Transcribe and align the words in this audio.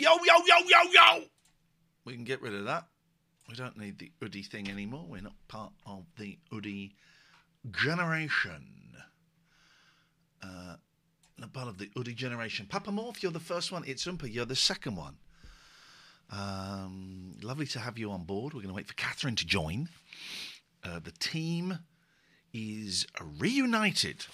Yo, 0.00 0.10
yo, 0.24 0.34
yo, 0.46 0.56
yo, 0.66 0.90
yo! 0.92 1.24
We 2.04 2.14
can 2.14 2.24
get 2.24 2.40
rid 2.40 2.54
of 2.54 2.64
that. 2.64 2.86
We 3.48 3.54
don't 3.54 3.76
need 3.76 3.98
the 3.98 4.10
Udi 4.22 4.46
thing 4.46 4.70
anymore. 4.70 5.04
We're 5.08 5.20
not 5.20 5.36
part 5.48 5.72
of 5.86 6.04
the 6.18 6.38
Udi 6.52 6.92
generation. 7.70 8.80
Uh, 10.42 10.76
not 11.40 11.52
part 11.52 11.68
of 11.68 11.78
the 11.78 11.86
Uddy 11.96 12.14
generation. 12.14 12.66
Papa 12.68 12.90
Morph, 12.90 13.22
you're 13.22 13.32
the 13.32 13.40
first 13.40 13.72
one. 13.72 13.82
It's 13.86 14.06
Umpa, 14.06 14.32
you're 14.32 14.44
the 14.44 14.56
second 14.56 14.96
one. 14.96 15.16
Um, 16.30 17.36
lovely 17.42 17.66
to 17.66 17.78
have 17.78 17.98
you 17.98 18.10
on 18.10 18.24
board. 18.24 18.52
We're 18.52 18.60
going 18.60 18.68
to 18.68 18.74
wait 18.74 18.86
for 18.86 18.94
Catherine 18.94 19.36
to 19.36 19.46
join. 19.46 19.88
Uh, 20.84 21.00
the 21.02 21.12
team 21.12 21.78
is 22.52 23.06
reunited 23.38 24.26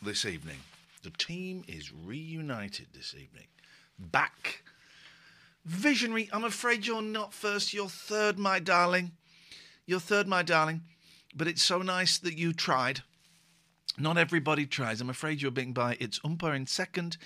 this 0.00 0.24
evening. 0.24 0.58
The 1.02 1.10
team 1.10 1.64
is 1.66 1.92
reunited 1.92 2.88
this 2.94 3.14
evening. 3.14 3.46
Back. 3.98 4.62
Visionary, 5.64 6.28
I'm 6.32 6.44
afraid 6.44 6.86
you're 6.86 7.02
not 7.02 7.32
first. 7.32 7.72
You're 7.72 7.88
third, 7.88 8.38
my 8.38 8.58
darling. 8.58 9.12
You're 9.86 10.00
third, 10.00 10.28
my 10.28 10.42
darling. 10.42 10.82
But 11.34 11.48
it's 11.48 11.62
so 11.62 11.78
nice 11.78 12.18
that 12.18 12.36
you 12.36 12.52
tried. 12.52 13.02
Not 13.98 14.18
everybody 14.18 14.66
tries. 14.66 15.00
I'm 15.00 15.10
afraid 15.10 15.40
you're 15.40 15.50
being 15.50 15.72
by. 15.72 15.96
It's 16.00 16.18
Umpa 16.20 16.54
in 16.54 16.66
second 16.66 17.16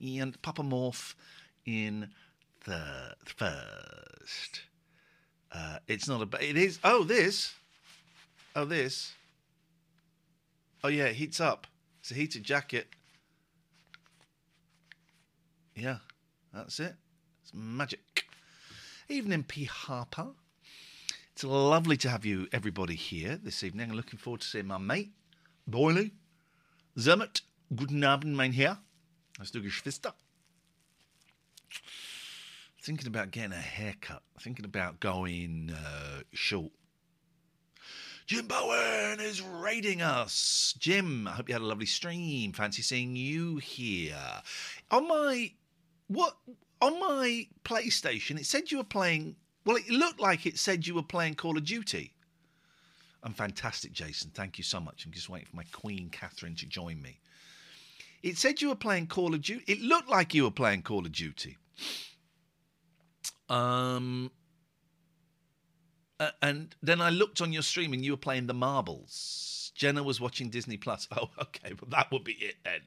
and 0.00 0.40
Papa 0.42 0.62
Morph 0.62 1.14
in 1.64 2.10
third. 2.60 3.14
First. 3.24 4.62
Uh, 5.52 5.78
it's 5.86 6.08
not 6.08 6.20
a. 6.22 6.44
It 6.44 6.56
is. 6.56 6.78
Oh, 6.84 7.04
this. 7.04 7.54
Oh, 8.54 8.64
this. 8.64 9.12
Oh, 10.84 10.88
yeah, 10.88 11.04
it 11.04 11.16
heats 11.16 11.40
up. 11.40 11.66
It's 12.00 12.10
a 12.10 12.14
heated 12.14 12.44
jacket. 12.44 12.88
Yeah, 15.74 15.98
that's 16.52 16.78
it. 16.80 16.94
Magic. 17.56 18.26
Evening, 19.08 19.42
P. 19.42 19.64
Harper. 19.64 20.28
It's 21.32 21.42
lovely 21.42 21.96
to 21.96 22.10
have 22.10 22.26
you, 22.26 22.48
everybody, 22.52 22.94
here 22.94 23.40
this 23.42 23.64
evening. 23.64 23.90
I'm 23.90 23.96
looking 23.96 24.18
forward 24.18 24.42
to 24.42 24.46
seeing 24.46 24.66
my 24.66 24.76
mate, 24.76 25.12
Boily. 25.68 26.10
Zermatt, 26.98 27.40
guten 27.74 28.04
Abend, 28.04 28.36
mein 28.36 28.52
Herr. 28.52 28.78
Hast 29.38 29.54
du 29.54 29.62
Geschwister? 29.62 30.12
Thinking 32.82 33.06
about 33.06 33.30
getting 33.30 33.52
a 33.52 33.56
haircut. 33.56 34.22
Thinking 34.38 34.66
about 34.66 35.00
going 35.00 35.72
uh, 35.74 36.20
short. 36.34 36.72
Jim 38.26 38.46
Bowen 38.48 39.18
is 39.18 39.40
raiding 39.40 40.02
us. 40.02 40.74
Jim, 40.78 41.26
I 41.26 41.32
hope 41.32 41.48
you 41.48 41.54
had 41.54 41.62
a 41.62 41.66
lovely 41.66 41.86
stream. 41.86 42.52
Fancy 42.52 42.82
seeing 42.82 43.16
you 43.16 43.56
here. 43.56 44.42
On 44.90 45.08
my 45.08 45.52
what 46.08 46.36
on 46.80 47.00
my 47.00 47.46
PlayStation, 47.64 48.38
it 48.38 48.46
said 48.46 48.70
you 48.70 48.78
were 48.78 48.84
playing. 48.84 49.36
Well, 49.64 49.76
it 49.76 49.88
looked 49.88 50.20
like 50.20 50.46
it 50.46 50.58
said 50.58 50.86
you 50.86 50.94
were 50.94 51.02
playing 51.02 51.34
Call 51.34 51.56
of 51.56 51.64
Duty. 51.64 52.12
I'm 53.22 53.34
fantastic, 53.34 53.92
Jason. 53.92 54.30
Thank 54.32 54.58
you 54.58 54.64
so 54.64 54.78
much. 54.78 55.04
I'm 55.04 55.12
just 55.12 55.28
waiting 55.28 55.48
for 55.48 55.56
my 55.56 55.64
Queen 55.72 56.08
Catherine 56.10 56.54
to 56.56 56.66
join 56.66 57.02
me. 57.02 57.18
It 58.22 58.38
said 58.38 58.62
you 58.62 58.68
were 58.68 58.76
playing 58.76 59.08
Call 59.08 59.34
of 59.34 59.42
Duty. 59.42 59.64
It 59.66 59.80
looked 59.80 60.08
like 60.08 60.34
you 60.34 60.44
were 60.44 60.50
playing 60.50 60.82
Call 60.82 61.04
of 61.04 61.12
Duty. 61.12 61.56
Um, 63.48 64.30
and 66.40 66.74
then 66.82 67.00
I 67.00 67.10
looked 67.10 67.40
on 67.40 67.52
your 67.52 67.62
stream 67.62 67.92
and 67.92 68.04
you 68.04 68.12
were 68.12 68.16
playing 68.16 68.46
the 68.46 68.54
marbles. 68.54 69.72
Jenna 69.74 70.02
was 70.02 70.20
watching 70.20 70.48
Disney 70.48 70.76
Plus. 70.76 71.08
Oh, 71.16 71.30
okay, 71.40 71.72
but 71.78 71.90
that 71.90 72.10
would 72.12 72.24
be 72.24 72.32
it 72.32 72.56
then. 72.64 72.80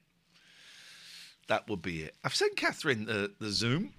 That 1.50 1.68
would 1.68 1.82
be 1.82 2.04
it. 2.04 2.16
I've 2.24 2.36
sent 2.36 2.56
Catherine 2.56 3.06
the, 3.06 3.32
the 3.40 3.50
Zoom. 3.50 3.92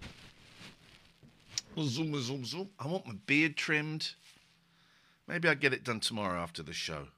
Zoom, 1.76 2.14
zoom, 2.20 2.44
zoom. 2.44 2.70
I 2.78 2.86
want 2.86 3.06
my 3.06 3.14
beard 3.26 3.56
trimmed. 3.56 4.12
Maybe 5.26 5.48
I'll 5.48 5.56
get 5.56 5.72
it 5.72 5.82
done 5.82 5.98
tomorrow 5.98 6.40
after 6.40 6.62
the 6.62 6.72
show. 6.72 7.08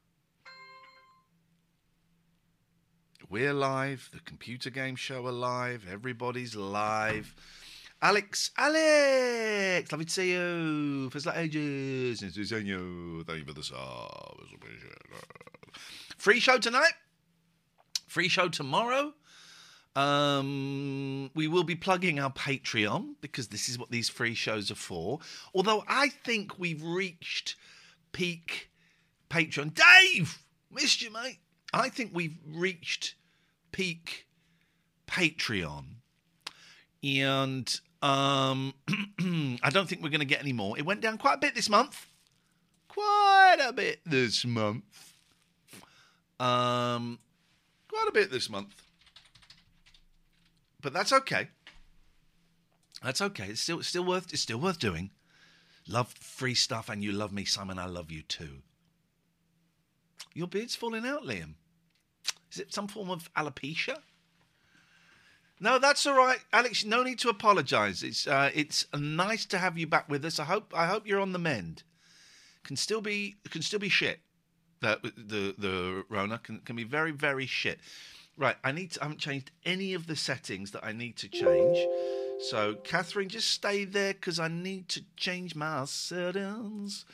We're 3.28 3.53
live. 3.53 4.09
The 4.12 4.20
computer 4.20 4.70
game 4.70 4.97
show 4.97 5.26
are 5.26 5.32
live. 5.32 5.87
Everybody's 5.91 6.56
live. 6.56 7.34
Alex, 8.00 8.50
Alex, 8.56 9.93
lovely 9.93 10.06
to 10.06 10.10
see 10.10 10.32
you. 10.32 11.10
Feels 11.10 11.26
like 11.26 11.37
ages 11.37 12.20
since 12.20 12.37
we've 12.38 12.49
seen 12.49 12.66
you. 12.66 13.22
Thank 13.26 13.41
you 13.41 13.44
for 13.44 13.53
the 13.53 13.62
sub. 13.62 14.38
Free 16.16 16.41
show 16.41 16.56
tonight. 16.56 16.93
Free 18.09 18.28
show 18.28 18.49
tomorrow. 18.49 19.12
Um, 19.95 21.31
we 21.35 21.49
will 21.49 21.65
be 21.65 21.75
plugging 21.75 22.19
our 22.19 22.33
Patreon 22.33 23.15
because 23.21 23.49
this 23.49 23.69
is 23.69 23.79
what 23.79 23.91
these 23.91 24.09
free 24.09 24.35
shows 24.35 24.71
are 24.71 24.77
for. 24.77 25.19
Although 25.55 25.85
I 25.87 26.09
think 26.09 26.59
we've 26.59 26.83
reached 26.83 27.56
peak 28.12 28.71
Patreon. 29.29 29.75
Dave, 29.75 30.43
missed 30.71 31.03
you, 31.03 31.12
mate. 31.12 31.39
I 31.75 31.89
think 31.89 32.11
we've 32.15 32.39
reached 32.47 33.15
peak 33.71 34.27
Patreon, 35.06 35.85
and 37.03 37.81
um, 38.03 38.75
I 39.62 39.71
don't 39.71 39.88
think 39.88 40.03
we're 40.03 40.11
going 40.11 40.21
to 40.21 40.27
get 40.27 40.41
any 40.41 40.53
more. 40.53 40.79
It 40.79 40.85
went 40.85 41.00
down 41.00 41.19
quite 41.19 41.35
a 41.35 41.38
bit 41.38 41.55
this 41.55 41.69
month. 41.71 42.06
Quite 42.88 43.59
a 43.61 43.73
bit 43.73 44.00
this 44.05 44.45
month. 44.45 45.15
Um, 46.38 47.19
quite 47.88 48.09
a 48.09 48.12
bit 48.12 48.31
this 48.31 48.50
month 48.50 48.81
but 50.82 50.93
that's 50.93 51.12
okay. 51.12 51.49
That's 53.02 53.20
okay. 53.20 53.46
It's 53.46 53.61
still 53.61 53.81
it's 53.81 53.88
still 53.88 54.05
worth 54.05 54.32
it's 54.32 54.43
still 54.43 54.58
worth 54.58 54.79
doing. 54.79 55.11
Love 55.88 56.12
free 56.12 56.55
stuff, 56.55 56.88
and 56.88 57.02
you 57.02 57.11
love 57.12 57.32
me, 57.32 57.44
Simon. 57.44 57.79
I 57.79 57.87
love 57.87 58.11
you 58.11 58.23
too. 58.23 58.62
Your 60.34 60.46
beard's 60.46 60.76
falling 60.76 61.05
out, 61.05 61.25
Liam. 61.25 61.55
Is 62.52 62.58
it 62.58 62.73
some 62.73 62.87
form 62.87 63.11
of 63.11 63.32
alopecia? 63.34 63.99
No, 65.58 65.79
that's 65.79 66.06
all 66.06 66.17
right, 66.17 66.40
Alex. 66.52 66.85
No 66.85 67.02
need 67.02 67.19
to 67.20 67.28
apologise. 67.28 68.02
It's 68.02 68.26
uh, 68.26 68.50
it's 68.55 68.87
nice 68.94 69.46
to 69.46 69.58
have 69.58 69.78
you 69.78 69.87
back 69.87 70.08
with 70.08 70.25
us. 70.25 70.38
I 70.38 70.44
hope 70.44 70.73
I 70.76 70.87
hope 70.87 71.06
you're 71.06 71.20
on 71.20 71.32
the 71.32 71.38
mend. 71.38 71.85
Can 72.64 72.76
still 72.76 73.00
be 73.00 73.37
can 73.50 73.62
still 73.62 73.78
be 73.78 73.88
shit. 73.88 74.20
The 74.81 74.99
the 75.17 75.55
the 75.56 76.05
Rona 76.08 76.38
can 76.38 76.61
can 76.61 76.76
be 76.76 76.85
very 76.85 77.12
very 77.12 77.46
shit. 77.46 77.78
Right, 78.37 78.56
I 78.64 78.73
need 78.73 78.93
to. 78.93 79.00
I 79.00 79.05
haven't 79.05 79.20
changed 79.20 79.50
any 79.64 79.94
of 79.94 80.06
the 80.06 80.17
settings 80.17 80.70
that 80.73 80.84
I 80.84 80.93
need 80.93 81.17
to 81.19 81.29
change. 81.29 81.79
So, 82.40 82.75
Catherine, 82.82 83.29
just 83.29 83.50
stay 83.50 83.84
there 83.84 84.14
because 84.14 84.38
I 84.40 84.49
need 84.49 84.88
to 84.90 85.02
change 85.17 85.55
my 85.55 85.84
settings. 85.84 87.05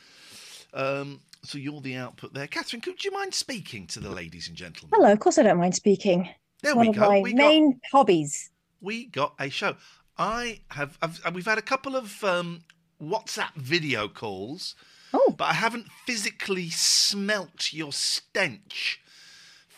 Um, 0.72 1.20
so 1.42 1.58
you're 1.58 1.80
the 1.80 1.96
output 1.96 2.34
there, 2.34 2.46
Catherine. 2.46 2.80
Could 2.82 3.04
you 3.04 3.10
mind 3.12 3.34
speaking 3.34 3.86
to 3.88 4.00
the 4.00 4.10
ladies 4.10 4.48
and 4.48 4.56
gentlemen? 4.56 4.90
Hello, 4.94 5.12
of 5.12 5.18
course 5.20 5.38
I 5.38 5.42
don't 5.42 5.58
mind 5.58 5.74
speaking. 5.74 6.28
There 6.62 6.74
One 6.74 6.86
we 6.86 6.90
of 6.90 6.96
go. 6.96 7.08
my 7.08 7.20
We 7.20 7.32
got 7.32 7.38
main 7.48 7.80
hobbies. 7.92 8.50
we 8.80 9.06
got 9.06 9.34
a 9.38 9.48
show. 9.50 9.76
I 10.16 10.60
have. 10.70 10.98
I've, 11.02 11.20
we've 11.34 11.46
had 11.46 11.58
a 11.58 11.62
couple 11.62 11.94
of 11.96 12.22
um, 12.24 12.60
WhatsApp 13.02 13.54
video 13.56 14.08
calls, 14.08 14.74
Oh, 15.12 15.34
but 15.36 15.44
I 15.46 15.54
haven't 15.54 15.86
physically 16.06 16.70
smelt 16.70 17.72
your 17.72 17.92
stench 17.92 19.00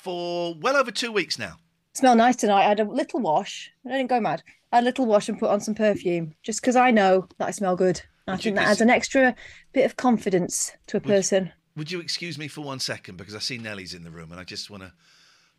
for 0.01 0.55
well 0.61 0.77
over 0.77 0.91
two 0.91 1.13
weeks 1.13 1.39
now. 1.39 1.57
smell 1.93 2.17
nice 2.17 2.37
tonight. 2.37 2.65
I 2.65 2.69
had 2.69 2.81
a 2.81 2.85
little 2.85 3.21
wash. 3.21 3.71
I 3.87 3.91
didn't 3.91 4.09
go 4.11 4.21
mad. 4.21 4.43
I 4.73 4.77
had 4.77 4.85
a 4.85 4.87
little 4.87 5.07
wash 5.07 5.29
and 5.29 5.39
put 5.39 5.51
on 5.51 5.61
some 5.61 5.75
perfume 5.75 6.35
just 6.43 6.61
because 6.61 6.77
I 6.77 6.91
know 6.91 7.29
that 7.39 7.49
I 7.49 7.51
smell 7.51 7.77
good. 7.77 8.01
I 8.27 8.33
Would 8.33 8.43
think 8.43 8.57
that 8.57 8.69
adds 8.69 8.81
an 8.81 8.91
extra 8.91 9.35
bit 9.73 9.85
of 9.85 9.97
confidence 9.97 10.73
to 10.87 10.97
a 10.97 11.01
person. 11.01 11.53
Would 11.77 11.91
you 11.91 12.01
excuse 12.01 12.39
me 12.39 12.49
for 12.49 12.61
one 12.63 12.79
second 12.81 13.17
because 13.17 13.35
I 13.35 13.41
see 13.41 13.59
Nellie's 13.59 13.95
in 13.95 14.05
the 14.05 14.11
room 14.11 14.31
and 14.31 14.41
I 14.41 14.45
just 14.45 14.71
want 14.71 14.83
to 14.83 14.93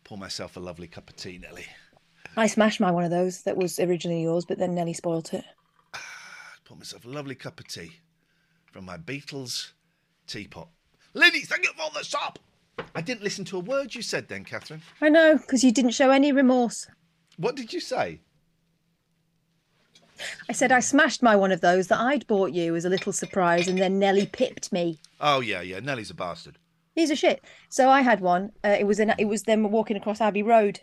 pour 0.04 0.16
myself 0.18 0.56
a 0.56 0.60
lovely 0.60 0.86
cup 0.86 1.10
of 1.10 1.16
tea, 1.16 1.38
Nellie. 1.38 1.66
I 2.36 2.46
smashed 2.46 2.80
my 2.80 2.90
one 2.90 3.04
of 3.04 3.10
those 3.10 3.42
that 3.42 3.56
was 3.56 3.78
originally 3.78 4.22
yours, 4.22 4.44
but 4.46 4.58
then 4.58 4.74
Nellie 4.74 4.94
spoilt 4.94 5.34
it. 5.34 5.44
Ah, 5.94 6.00
pour 6.64 6.76
myself 6.76 7.04
a 7.04 7.08
lovely 7.08 7.34
cup 7.34 7.60
of 7.60 7.68
tea 7.68 8.00
from 8.72 8.86
my 8.86 8.96
Beatles 8.96 9.72
teapot. 10.26 10.68
Ladies, 11.14 11.48
thank 11.48 11.64
you 11.64 11.72
for 11.76 11.90
the 11.92 12.04
sub. 12.04 12.38
I 12.94 13.00
didn't 13.00 13.22
listen 13.22 13.44
to 13.46 13.56
a 13.56 13.60
word 13.60 13.94
you 13.94 14.02
said 14.02 14.28
then, 14.28 14.44
Catherine. 14.44 14.82
I 15.00 15.08
know, 15.08 15.36
because 15.36 15.64
you 15.64 15.72
didn't 15.72 15.92
show 15.92 16.10
any 16.10 16.32
remorse. 16.32 16.86
What 17.36 17.56
did 17.56 17.72
you 17.72 17.80
say? 17.80 18.20
I 20.48 20.52
said 20.52 20.70
I 20.72 20.80
smashed 20.80 21.22
my 21.22 21.34
one 21.34 21.52
of 21.52 21.60
those 21.60 21.88
that 21.88 21.98
I'd 22.00 22.26
bought 22.26 22.52
you 22.52 22.76
as 22.76 22.84
a 22.84 22.88
little 22.88 23.12
surprise, 23.12 23.68
and 23.68 23.78
then 23.78 23.98
Nelly 23.98 24.26
pipped 24.26 24.72
me. 24.72 24.98
Oh 25.20 25.40
yeah, 25.40 25.60
yeah. 25.62 25.80
Nellie's 25.80 26.10
a 26.10 26.14
bastard. 26.14 26.58
These 26.94 27.10
are 27.10 27.16
shit. 27.16 27.42
So 27.68 27.88
I 27.88 28.02
had 28.02 28.20
one. 28.20 28.52
Uh, 28.64 28.76
it 28.78 28.86
was 28.86 29.00
in, 29.00 29.12
it 29.18 29.24
was 29.24 29.44
them 29.44 29.70
walking 29.70 29.96
across 29.96 30.20
Abbey 30.20 30.42
Road, 30.42 30.80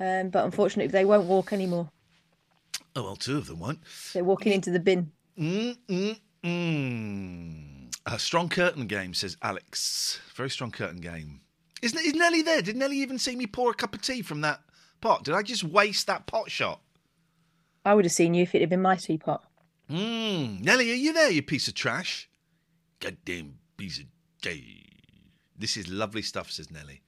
um, 0.00 0.30
but 0.30 0.44
unfortunately 0.44 0.90
they 0.90 1.04
won't 1.04 1.26
walk 1.26 1.52
anymore. 1.52 1.90
Oh 2.96 3.04
well, 3.04 3.16
two 3.16 3.38
of 3.38 3.46
them 3.46 3.60
won't. 3.60 3.80
They're 4.12 4.24
walking 4.24 4.52
into 4.52 4.70
the 4.70 4.80
bin. 4.80 5.12
Mm 5.38 5.76
mm 5.88 6.20
mm. 6.42 7.69
A 8.12 8.18
strong 8.18 8.48
curtain 8.48 8.88
game, 8.88 9.14
says 9.14 9.36
Alex. 9.40 10.18
Very 10.34 10.50
strong 10.50 10.72
curtain 10.72 11.00
game. 11.00 11.42
Isn't 11.80 12.04
is 12.04 12.14
Nellie 12.14 12.42
there? 12.42 12.60
Did 12.60 12.76
Nelly 12.76 12.96
even 12.98 13.20
see 13.20 13.36
me 13.36 13.46
pour 13.46 13.70
a 13.70 13.74
cup 13.74 13.94
of 13.94 14.02
tea 14.02 14.22
from 14.22 14.40
that 14.40 14.60
pot? 15.00 15.22
Did 15.22 15.34
I 15.34 15.42
just 15.42 15.62
waste 15.62 16.08
that 16.08 16.26
pot 16.26 16.50
shot? 16.50 16.80
I 17.84 17.94
would 17.94 18.04
have 18.04 18.12
seen 18.12 18.34
you 18.34 18.42
if 18.42 18.54
it 18.54 18.62
had 18.62 18.68
been 18.68 18.82
my 18.82 18.96
teapot. 18.96 19.44
Mm. 19.88 20.60
Nellie, 20.60 20.90
are 20.90 20.94
you 20.94 21.12
there, 21.12 21.30
you 21.30 21.40
piece 21.40 21.68
of 21.68 21.74
trash? 21.74 22.28
Goddamn 22.98 23.58
piece 23.76 24.00
of 24.00 24.06
tea. 24.42 24.86
This 25.56 25.76
is 25.76 25.88
lovely 25.88 26.22
stuff, 26.22 26.50
says 26.50 26.70
Nelly. 26.70 27.02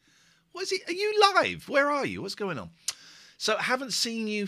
What 0.53 0.63
is 0.63 0.73
it? 0.73 0.89
Are 0.89 0.93
you 0.93 1.21
live? 1.35 1.69
Where 1.69 1.91
are 1.91 2.07
you? 2.07 2.23
What's 2.23 2.37
going 2.37 2.59
on? 2.59 2.71
So, 3.43 3.57
haven't 3.57 3.93
seen 3.93 4.29
you, 4.29 4.47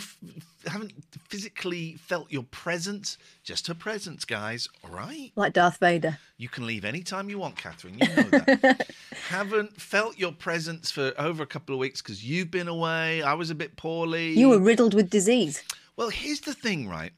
haven't 0.69 0.93
physically 1.29 1.96
felt 1.96 2.31
your 2.31 2.44
presence. 2.44 3.19
Just 3.43 3.67
her 3.67 3.75
presence, 3.75 4.25
guys. 4.25 4.69
All 4.85 4.91
right. 4.91 5.32
Like 5.35 5.52
Darth 5.52 5.79
Vader. 5.79 6.19
You 6.37 6.49
can 6.49 6.64
leave 6.64 6.85
anytime 6.85 7.29
you 7.29 7.41
want, 7.41 7.56
Catherine. 7.56 7.99
You 7.99 8.06
know 8.06 8.23
that. 8.23 8.88
haven't 9.31 9.81
felt 9.81 10.17
your 10.17 10.31
presence 10.31 10.93
for 10.93 11.12
over 11.19 11.43
a 11.43 11.46
couple 11.46 11.75
of 11.75 11.81
weeks 11.81 12.02
because 12.02 12.25
you've 12.25 12.52
been 12.52 12.69
away. 12.69 13.20
I 13.20 13.35
was 13.35 13.50
a 13.50 13.55
bit 13.56 13.75
poorly. 13.75 14.38
You 14.38 14.50
were 14.50 14.61
riddled 14.61 14.94
with 14.94 15.11
disease. 15.11 15.64
Well, 15.96 16.11
here's 16.11 16.43
the 16.43 16.55
thing, 16.55 16.88
right? 16.88 17.11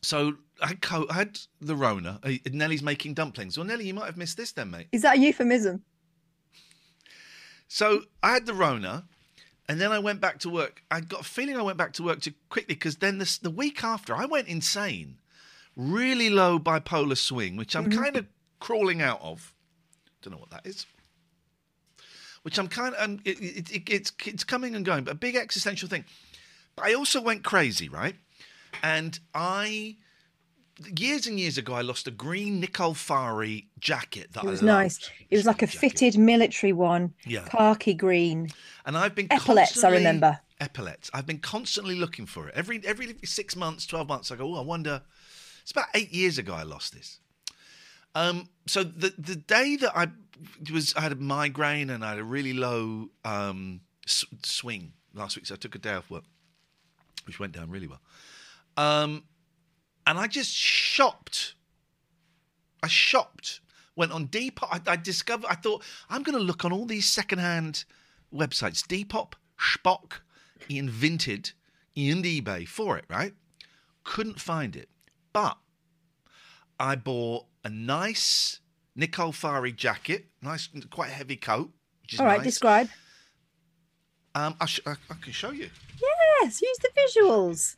So 0.00 0.36
I 0.62 0.68
had, 0.68 0.80
co- 0.80 1.08
I 1.10 1.14
had 1.14 1.38
the 1.60 1.76
Rona. 1.76 2.20
Uh, 2.22 2.30
Nellie's 2.50 2.82
making 2.82 3.12
dumplings. 3.12 3.58
Well, 3.58 3.66
Nellie, 3.66 3.84
you 3.84 3.92
might 3.92 4.06
have 4.06 4.16
missed 4.16 4.38
this 4.38 4.52
then, 4.52 4.70
mate. 4.70 4.86
Is 4.92 5.02
that 5.02 5.18
a 5.18 5.20
euphemism? 5.20 5.82
So 7.68 8.04
I 8.22 8.32
had 8.32 8.46
the 8.46 8.54
Rona, 8.54 9.04
and 9.70 9.80
then 9.80 9.92
I 9.92 10.00
went 10.00 10.20
back 10.20 10.40
to 10.40 10.50
work. 10.50 10.82
I 10.90 11.00
got 11.00 11.20
a 11.20 11.24
feeling 11.24 11.56
I 11.56 11.62
went 11.62 11.78
back 11.78 11.92
to 11.92 12.02
work 12.02 12.20
too 12.20 12.32
quickly 12.48 12.74
because 12.74 12.96
then 12.96 13.18
this, 13.18 13.38
the 13.38 13.52
week 13.52 13.84
after 13.84 14.12
I 14.16 14.24
went 14.24 14.48
insane, 14.48 15.18
really 15.76 16.28
low 16.28 16.58
bipolar 16.58 17.16
swing, 17.16 17.56
which 17.56 17.76
I'm 17.76 17.88
kind 17.88 18.16
of 18.16 18.26
crawling 18.58 19.00
out 19.00 19.22
of. 19.22 19.54
Don't 20.22 20.32
know 20.32 20.40
what 20.40 20.50
that 20.50 20.66
is. 20.66 20.86
Which 22.42 22.58
I'm 22.58 22.66
kind 22.66 22.96
of, 22.96 23.00
um, 23.00 23.20
it, 23.24 23.40
it, 23.40 23.70
it, 23.70 23.88
it's 23.88 24.12
it's 24.26 24.42
coming 24.42 24.74
and 24.74 24.84
going, 24.84 25.04
but 25.04 25.12
a 25.12 25.14
big 25.14 25.36
existential 25.36 25.88
thing. 25.88 26.04
But 26.74 26.86
I 26.86 26.94
also 26.94 27.22
went 27.22 27.44
crazy, 27.44 27.88
right? 27.88 28.16
And 28.82 29.20
I 29.36 29.98
years 30.96 31.26
and 31.26 31.38
years 31.38 31.58
ago, 31.58 31.74
I 31.74 31.82
lost 31.82 32.06
a 32.06 32.10
green 32.10 32.60
Nicole 32.60 32.94
Farhi 32.94 33.66
jacket 33.78 34.32
that 34.32 34.44
It 34.44 34.46
was 34.48 34.62
nice. 34.62 35.10
It 35.30 35.36
was 35.36 35.46
like 35.46 35.62
a 35.62 35.66
Jacket. 35.66 35.78
fitted 35.80 36.18
military 36.18 36.72
one, 36.72 37.14
Yeah. 37.26 37.44
khaki 37.48 37.94
green. 37.94 38.50
And 38.86 38.96
I've 38.96 39.14
been 39.14 39.26
Epaulets, 39.30 39.82
I 39.84 39.90
remember. 39.90 40.40
Epaulets. 40.60 41.10
I've 41.14 41.26
been 41.26 41.38
constantly 41.38 41.94
looking 41.94 42.26
for 42.26 42.48
it. 42.48 42.54
Every 42.54 42.80
every 42.86 43.16
six 43.24 43.56
months, 43.56 43.86
twelve 43.86 44.08
months, 44.08 44.30
I 44.30 44.36
go. 44.36 44.54
Oh, 44.54 44.58
I 44.58 44.62
wonder. 44.62 45.02
It's 45.62 45.70
about 45.70 45.86
eight 45.94 46.12
years 46.12 46.38
ago 46.38 46.52
I 46.54 46.62
lost 46.64 46.92
this. 46.94 47.18
Um, 48.14 48.48
so 48.66 48.82
the 48.82 49.14
the 49.18 49.36
day 49.36 49.76
that 49.76 49.96
I 49.96 50.08
was, 50.72 50.94
I 50.96 51.00
had 51.02 51.12
a 51.12 51.16
migraine 51.16 51.90
and 51.90 52.04
I 52.04 52.10
had 52.10 52.18
a 52.18 52.24
really 52.24 52.52
low 52.52 53.08
um, 53.24 53.80
s- 54.06 54.24
swing 54.44 54.92
last 55.14 55.36
week. 55.36 55.46
So 55.46 55.54
I 55.54 55.56
took 55.58 55.74
a 55.74 55.78
day 55.78 55.94
off 55.94 56.10
work, 56.10 56.24
which 57.26 57.38
went 57.38 57.52
down 57.52 57.70
really 57.70 57.86
well. 57.86 58.00
Um, 58.76 59.24
and 60.10 60.18
I 60.18 60.26
just 60.26 60.52
shopped. 60.52 61.54
I 62.82 62.88
shopped. 62.88 63.60
Went 63.94 64.10
on 64.10 64.26
Depop. 64.26 64.66
I, 64.72 64.92
I 64.92 64.96
discovered. 64.96 65.46
I 65.48 65.54
thought 65.54 65.84
I'm 66.08 66.24
going 66.24 66.36
to 66.36 66.42
look 66.42 66.64
on 66.64 66.72
all 66.72 66.84
these 66.84 67.06
secondhand 67.06 67.84
websites. 68.34 68.84
Depop, 68.84 69.34
Shpock, 69.56 70.14
and 70.68 70.90
Vinted, 70.90 71.52
and 71.96 72.24
eBay 72.24 72.66
for 72.66 72.98
it. 72.98 73.04
Right? 73.08 73.34
Couldn't 74.02 74.40
find 74.40 74.74
it, 74.74 74.88
but 75.32 75.56
I 76.80 76.96
bought 76.96 77.46
a 77.64 77.70
nice 77.70 78.58
Nicole 78.96 79.32
Farhi 79.32 79.76
jacket, 79.76 80.26
nice, 80.42 80.68
quite 80.90 81.10
heavy 81.10 81.36
coat. 81.36 81.70
All 82.18 82.26
right, 82.26 82.38
nice. 82.38 82.46
describe. 82.46 82.88
Um, 84.34 84.56
I, 84.60 84.66
sh- 84.66 84.80
I, 84.84 84.92
I 85.08 85.14
can 85.20 85.32
show 85.32 85.50
you. 85.50 85.70
Yes, 86.42 86.60
use 86.60 86.78
the 86.78 86.88
visuals. 86.98 87.76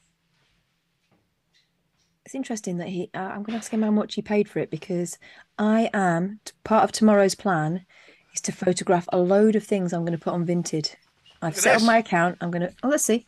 It's 2.32 2.34
interesting 2.34 2.78
that 2.78 2.88
he. 2.88 3.10
Uh, 3.12 3.18
I'm 3.18 3.42
going 3.42 3.52
to 3.52 3.56
ask 3.58 3.70
him 3.70 3.82
how 3.82 3.90
much 3.90 4.14
he 4.14 4.22
paid 4.22 4.48
for 4.48 4.58
it 4.58 4.70
because 4.70 5.18
I 5.58 5.90
am 5.92 6.40
part 6.64 6.82
of 6.82 6.90
tomorrow's 6.90 7.34
plan 7.34 7.84
is 8.32 8.40
to 8.40 8.52
photograph 8.52 9.06
a 9.12 9.18
load 9.18 9.54
of 9.54 9.64
things 9.64 9.92
I'm 9.92 10.00
going 10.00 10.16
to 10.16 10.24
put 10.24 10.32
on 10.32 10.46
Vinted. 10.46 10.94
I've 11.42 11.58
set 11.58 11.76
up 11.76 11.82
my 11.82 11.98
account. 11.98 12.38
I'm 12.40 12.50
going 12.50 12.62
to. 12.62 12.72
Oh, 12.82 12.88
let's 12.88 13.04
see. 13.04 13.26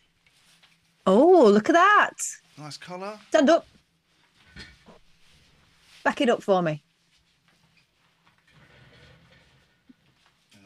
Oh, 1.06 1.50
look 1.52 1.68
at 1.68 1.74
that! 1.74 2.14
Nice 2.56 2.78
collar. 2.78 3.18
Stand 3.28 3.50
up. 3.50 3.66
Back 6.02 6.22
it 6.22 6.30
up 6.30 6.42
for 6.42 6.62
me. 6.62 6.82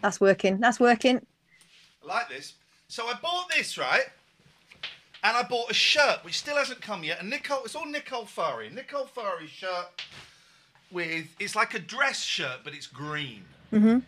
That's 0.01 0.21
working. 0.21 0.61
That's 0.61 0.79
working. 0.79 1.27
I 2.05 2.07
like 2.07 2.29
this. 2.29 2.55
So 2.87 3.05
I 3.09 3.15
bought 3.21 3.51
this, 3.51 3.77
right? 3.77 4.05
And 5.25 5.37
I 5.37 5.43
bought 5.43 5.71
a 5.71 5.75
shirt, 5.75 6.25
which 6.25 6.39
still 6.39 6.57
hasn't 6.57 6.81
come 6.81 7.03
yet. 7.03 7.21
And 7.21 7.29
Nicole, 7.31 7.65
it's 7.65 7.75
all 7.75 7.87
Nicole 7.87 8.25
Farhi. 8.25 8.73
Nicole 8.73 9.07
Farhi 9.07 9.49
shirt 9.49 10.03
with, 10.91 11.27
it's 11.41 11.57
like 11.57 11.75
a 11.75 11.79
dress 11.79 12.23
shirt, 12.23 12.61
but 12.63 12.75
it's 12.75 12.87
green. 12.87 13.43
Mm-hmm. 13.73 13.99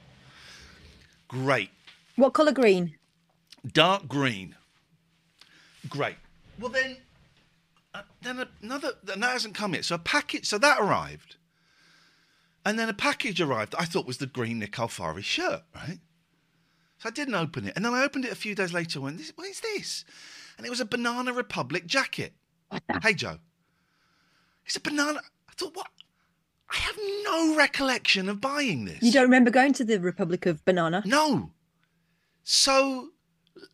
Great. 1.28 1.70
What 2.16 2.30
colour 2.30 2.52
green? 2.52 2.94
Dark 3.72 4.06
green. 4.08 4.54
Great. 5.88 6.16
Well, 6.58 6.70
then, 6.70 6.96
uh, 7.94 8.02
then 8.22 8.46
another, 8.62 8.92
and 9.12 9.22
that 9.22 9.32
hasn't 9.32 9.54
come 9.54 9.74
yet. 9.74 9.84
So 9.84 9.96
a 9.96 9.98
package, 9.98 10.46
so 10.46 10.58
that 10.58 10.80
arrived. 10.80 11.36
And 12.64 12.78
then 12.78 12.88
a 12.88 12.94
package 12.94 13.40
arrived 13.40 13.72
that 13.72 13.80
I 13.80 13.84
thought 13.84 14.06
was 14.06 14.18
the 14.18 14.26
green 14.26 14.58
Nicole 14.58 14.88
Farhi 14.88 15.24
shirt, 15.24 15.62
right? 15.74 15.98
So 16.98 17.08
I 17.08 17.12
didn't 17.12 17.34
open 17.34 17.66
it. 17.66 17.72
And 17.74 17.84
then 17.84 17.94
I 17.94 18.04
opened 18.04 18.26
it 18.26 18.32
a 18.32 18.36
few 18.36 18.54
days 18.54 18.72
later 18.72 18.98
and 18.98 19.04
went, 19.04 19.18
this, 19.18 19.32
what 19.34 19.48
is 19.48 19.60
this? 19.60 20.04
And 20.60 20.66
it 20.66 20.70
was 20.70 20.80
a 20.80 20.84
Banana 20.84 21.32
Republic 21.32 21.86
jacket. 21.86 22.34
Hey, 23.02 23.14
Joe. 23.14 23.38
It's 24.66 24.76
a 24.76 24.80
banana. 24.80 25.20
I 25.48 25.52
thought, 25.56 25.74
what? 25.74 25.86
I 26.70 26.76
have 26.76 26.98
no 27.24 27.56
recollection 27.56 28.28
of 28.28 28.42
buying 28.42 28.84
this. 28.84 28.98
You 29.00 29.10
don't 29.10 29.22
remember 29.22 29.50
going 29.50 29.72
to 29.72 29.84
the 29.84 29.98
Republic 29.98 30.44
of 30.44 30.62
Banana? 30.66 31.02
No. 31.06 31.52
So 32.44 33.08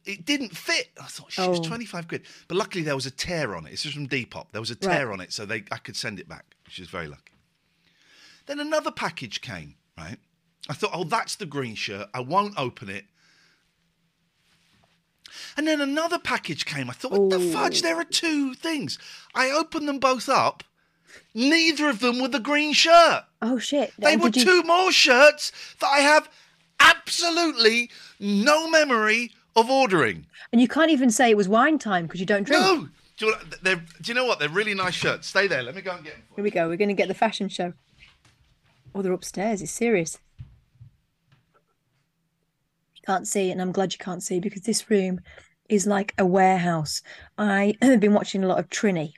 it 0.05 0.25
didn't 0.25 0.57
fit. 0.57 0.91
I 1.03 1.07
thought 1.07 1.33
she 1.33 1.43
Oh. 1.43 1.51
was 1.51 1.61
25 1.67 2.07
quid. 2.07 2.23
But 2.47 2.57
luckily 2.57 2.85
there 2.85 2.95
was 2.95 3.05
a 3.05 3.11
tear 3.11 3.57
on 3.57 3.67
it. 3.67 3.73
This 3.73 3.85
is 3.85 3.93
from 3.93 4.07
Depop. 4.09 4.53
There 4.53 4.61
was 4.61 4.71
a 4.71 4.77
tear 4.77 5.09
Right. 5.09 5.13
on 5.15 5.21
it, 5.21 5.33
so 5.33 5.45
they 5.45 5.65
I 5.73 5.79
could 5.79 5.97
send 5.97 6.21
it 6.21 6.29
back. 6.29 6.55
She 6.69 6.83
was 6.83 6.89
very 6.89 7.09
lucky. 7.09 7.33
Then 8.47 8.61
another 8.61 8.93
package 8.93 9.41
came, 9.41 9.75
right? 9.99 10.19
I 10.69 10.75
thought, 10.75 10.91
oh, 10.95 11.03
that's 11.03 11.35
the 11.35 11.47
green 11.47 11.75
shirt. 11.75 12.09
I 12.15 12.21
won't 12.21 12.55
open 12.57 12.89
it. 12.89 13.07
And 15.57 15.67
then 15.67 15.81
another 15.81 16.19
package 16.19 16.65
came. 16.65 16.89
I 16.91 16.93
thought, 16.93 17.13
what 17.13 17.31
the 17.31 17.41
fudge? 17.41 17.83
There 17.83 17.97
are 17.97 18.05
two 18.05 18.55
things. 18.55 18.99
I 19.35 19.51
opened 19.51 19.89
them 19.89 19.99
both 19.99 20.29
up. 20.29 20.63
Neither 21.35 21.89
of 21.89 22.01
them 22.01 22.21
were 22.21 22.29
the 22.29 22.41
green 22.41 22.73
shirt. 22.73 23.25
Oh 23.43 23.59
shit! 23.59 23.93
They 23.99 24.15
And 24.15 24.23
were 24.23 24.29
you- 24.29 24.45
two 24.45 24.63
more 24.63 24.91
shirts 24.93 25.53
that 25.81 25.87
I 25.89 25.99
have 26.01 26.29
absolutely 26.81 27.91
no 28.19 28.69
memory 28.69 29.33
of 29.55 29.71
ordering. 29.71 30.27
and 30.53 30.61
you 30.61 30.69
can't 30.69 30.91
even 30.91 31.11
say 31.11 31.31
it 31.31 31.37
was 31.37 31.49
wine 31.49 31.79
time 31.79 32.07
because 32.07 32.21
you 32.21 32.27
don't 32.27 32.45
drink. 32.45 32.63
No. 32.63 32.89
Do 33.19 33.27
you, 33.27 33.35
do 33.65 33.81
you 34.05 34.13
know 34.15 34.27
what? 34.27 34.39
They're 34.39 34.49
really 34.51 34.75
nice 34.75 34.93
shirts. 34.95 35.27
Stay 35.29 35.47
there. 35.47 35.63
Let 35.63 35.75
me 35.75 35.81
go 35.81 35.93
and 35.93 36.05
get 36.05 36.13
them. 36.15 36.23
Here 36.35 36.45
we 36.45 36.51
go. 36.51 36.69
We're 36.69 36.77
going 36.77 36.89
to 36.89 36.95
get 36.95 37.09
the 37.09 37.15
fashion 37.15 37.49
show. 37.49 37.73
Oh, 38.95 39.01
they're 39.01 39.13
upstairs. 39.13 39.63
It's 39.63 39.73
serious. 39.73 40.19
Can't 43.07 43.29
see, 43.29 43.51
and 43.51 43.63
I'm 43.63 43.73
glad 43.73 43.93
you 43.93 43.99
can't 43.99 44.23
see 44.23 44.41
because 44.41 44.63
this 44.63 44.91
room 44.91 45.21
is 45.69 45.87
like 45.87 46.13
a 46.19 46.27
warehouse. 46.27 47.03
I 47.39 47.75
have 47.83 48.01
been 48.01 48.15
watching 48.15 48.43
a 48.43 48.49
lot 48.49 48.59
of 48.59 48.69
Trinny, 48.69 49.13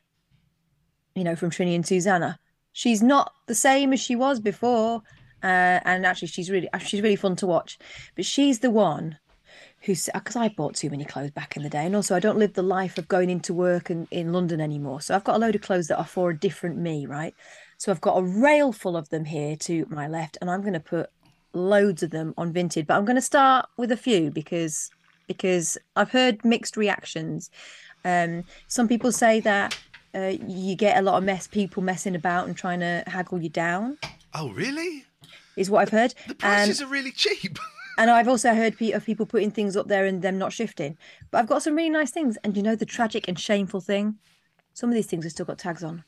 you 1.14 1.25
know, 1.25 1.37
from 1.37 1.50
Trinny 1.50 1.75
and 1.75 1.87
Susannah. 1.87 2.38
She's 2.73 3.02
not 3.02 3.33
the 3.47 3.54
same 3.54 3.92
as 3.92 4.00
she 4.00 4.14
was 4.14 4.40
before, 4.40 5.02
uh, 5.42 5.80
and 5.85 6.04
actually, 6.04 6.28
she's 6.28 6.50
really 6.50 6.68
she's 6.80 7.00
really 7.00 7.16
fun 7.16 7.37
to 7.37 7.47
watch. 7.47 7.78
But 8.14 8.26
she's 8.26 8.59
the 8.59 8.71
one 8.71 9.18
who's 9.83 10.09
because 10.12 10.37
I 10.37 10.49
bought 10.49 10.75
too 10.75 10.90
many 10.90 11.04
clothes 11.04 11.30
back 11.30 11.57
in 11.57 11.62
the 11.62 11.71
day, 11.71 11.87
and 11.87 11.97
also 11.97 12.14
I 12.14 12.21
don't 12.21 12.38
live 12.38 12.54
the 12.54 12.62
life 12.62 12.99
of 12.99 13.09
going 13.09 13.30
into 13.30 13.54
work 13.54 13.90
and 13.90 14.07
in 14.11 14.33
London 14.33 14.61
anymore. 14.61 15.00
So 15.00 15.14
I've 15.14 15.25
got 15.25 15.37
a 15.37 15.38
load 15.38 15.54
of 15.54 15.62
clothes 15.62 15.88
that 15.88 15.99
are 15.99 16.07
for 16.07 16.30
a 16.30 16.38
different 16.38 16.76
me, 16.76 17.07
right? 17.07 17.35
So 17.78 17.92
I've 17.92 18.00
got 18.00 18.18
a 18.18 18.23
rail 18.23 18.73
full 18.73 18.97
of 18.97 19.09
them 19.09 19.25
here 19.25 19.57
to 19.57 19.87
my 19.88 20.09
left, 20.09 20.37
and 20.40 20.50
I'm 20.50 20.61
going 20.61 20.73
to 20.75 20.80
put 20.80 21.11
loads 21.59 22.03
of 22.03 22.11
them 22.11 22.35
on 22.38 22.53
Vinted. 22.53 22.87
But 22.87 22.97
I'm 22.97 23.05
going 23.05 23.17
to 23.17 23.23
start 23.23 23.67
with 23.77 23.93
a 23.93 23.97
few 23.97 24.31
because 24.31 24.91
because 25.27 25.77
I've 25.97 26.11
heard 26.11 26.45
mixed 26.45 26.77
reactions. 26.77 27.50
Um, 28.05 28.45
some 28.67 28.88
people 28.88 29.12
say 29.12 29.41
that 29.41 29.77
uh, 30.15 30.33
you 30.47 30.75
get 30.75 30.97
a 30.97 31.03
lot 31.03 31.19
of 31.19 31.25
mess 31.25 31.47
people 31.47 31.83
messing 31.83 32.15
about 32.15 32.47
and 32.47 32.57
trying 32.57 32.81
to 32.81 33.05
haggle 33.07 33.43
you 33.43 33.50
down. 33.50 33.99
Oh, 34.35 34.50
really? 34.50 35.05
Is 35.57 35.71
what 35.71 35.81
I've 35.83 35.91
heard. 35.91 36.15
The 36.27 36.33
And- 36.33 36.38
prices 36.38 36.81
are 36.81 36.87
really 36.87 37.12
cheap. 37.12 37.59
and 37.99 38.11
I've 38.11 38.29
also 38.29 38.55
heard 38.55 38.81
of 38.81 39.05
people 39.05 39.27
putting 39.27 39.50
things 39.50 39.77
up 39.77 39.88
there 39.88 40.07
and 40.07 40.23
them 40.23 40.38
not 40.38 40.53
shifting. 40.53 40.97
But 41.31 41.38
I've 41.38 41.49
got 41.49 41.62
some 41.62 41.75
really 41.75 41.91
nice 41.91 42.11
things. 42.11 42.38
And 42.43 42.57
you 42.57 42.62
know 42.62 42.77
the 42.77 42.87
tragic 42.87 43.29
and 43.29 43.38
shameful 43.38 43.81
thing? 43.83 44.17
Some 44.73 44.88
of 44.88 44.95
these 44.95 45.07
things 45.07 45.25
have 45.25 45.33
still 45.33 45.47
got 45.47 45.59
tags 45.59 45.85
on. 45.85 46.05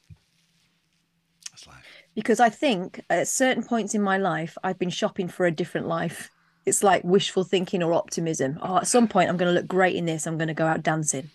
Because 2.14 2.40
I 2.40 2.48
think 2.48 3.00
at 3.08 3.28
certain 3.28 3.62
points 3.62 3.94
in 3.94 4.02
my 4.02 4.18
life, 4.18 4.58
I've 4.64 4.78
been 4.78 4.90
shopping 4.90 5.28
for 5.28 5.46
a 5.46 5.50
different 5.50 5.86
life. 5.86 6.30
It's 6.66 6.82
like 6.82 7.02
wishful 7.04 7.44
thinking 7.44 7.82
or 7.82 7.92
optimism. 7.92 8.58
Oh, 8.62 8.78
at 8.78 8.86
some 8.86 9.08
point, 9.08 9.30
I'm 9.30 9.36
going 9.36 9.52
to 9.52 9.58
look 9.58 9.68
great 9.68 9.96
in 9.96 10.06
this. 10.06 10.26
I'm 10.26 10.36
going 10.36 10.48
to 10.48 10.54
go 10.54 10.66
out 10.66 10.82
dancing. 10.82 11.30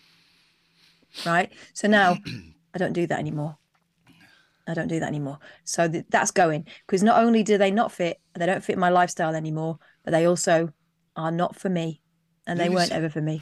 Right. 1.25 1.51
So 1.74 1.88
now 1.88 2.17
I 2.74 2.77
don't 2.77 2.94
do 2.94 3.08
that 3.08 3.20
anymore. 3.20 3.58
I 4.67 4.74
don't 4.74 4.88
do 4.88 5.00
that 5.00 5.08
anymore. 5.08 5.39
So 5.63 5.88
th- 5.88 6.05
that's 6.10 6.32
going 6.32 6.67
because 6.86 7.03
not 7.03 7.24
only 7.24 7.44
do 7.44 7.58
they 7.58 7.72
not 7.72 7.91
fit, 7.91 8.20
they 8.34 8.46
don't 8.46 8.63
fit 8.63 8.77
my 8.77 8.89
lifestyle 8.89 9.36
anymore, 9.36 9.79
but 10.03 10.12
they 10.12 10.25
also 10.25 10.74
are 11.15 11.32
not 11.32 11.55
for 11.55 11.70
me, 11.70 12.01
and 12.48 12.60
they 12.60 12.70
weren't 12.70 12.91
ever 12.91 13.10
for 13.10 13.22
me. 13.22 13.41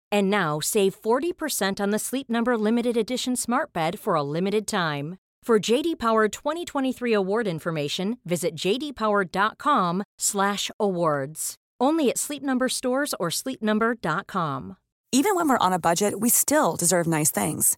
And 0.11 0.29
now 0.29 0.59
save 0.59 1.01
40% 1.01 1.79
on 1.79 1.91
the 1.91 1.99
Sleep 1.99 2.29
Number 2.29 2.57
limited 2.57 2.97
edition 2.97 3.35
Smart 3.35 3.71
Bed 3.73 3.99
for 3.99 4.15
a 4.15 4.23
limited 4.23 4.67
time. 4.67 5.17
For 5.43 5.59
JD 5.59 5.99
Power 5.99 6.27
2023 6.27 7.13
award 7.13 7.47
information, 7.47 8.17
visit 8.25 8.55
jdpower.com/awards. 8.55 11.55
Only 11.79 12.09
at 12.11 12.17
Sleep 12.19 12.43
Number 12.43 12.69
stores 12.69 13.15
or 13.19 13.29
sleepnumber.com. 13.29 14.77
Even 15.11 15.35
when 15.35 15.49
we're 15.49 15.57
on 15.57 15.73
a 15.73 15.79
budget, 15.79 16.19
we 16.19 16.29
still 16.29 16.75
deserve 16.75 17.07
nice 17.07 17.31
things. 17.31 17.75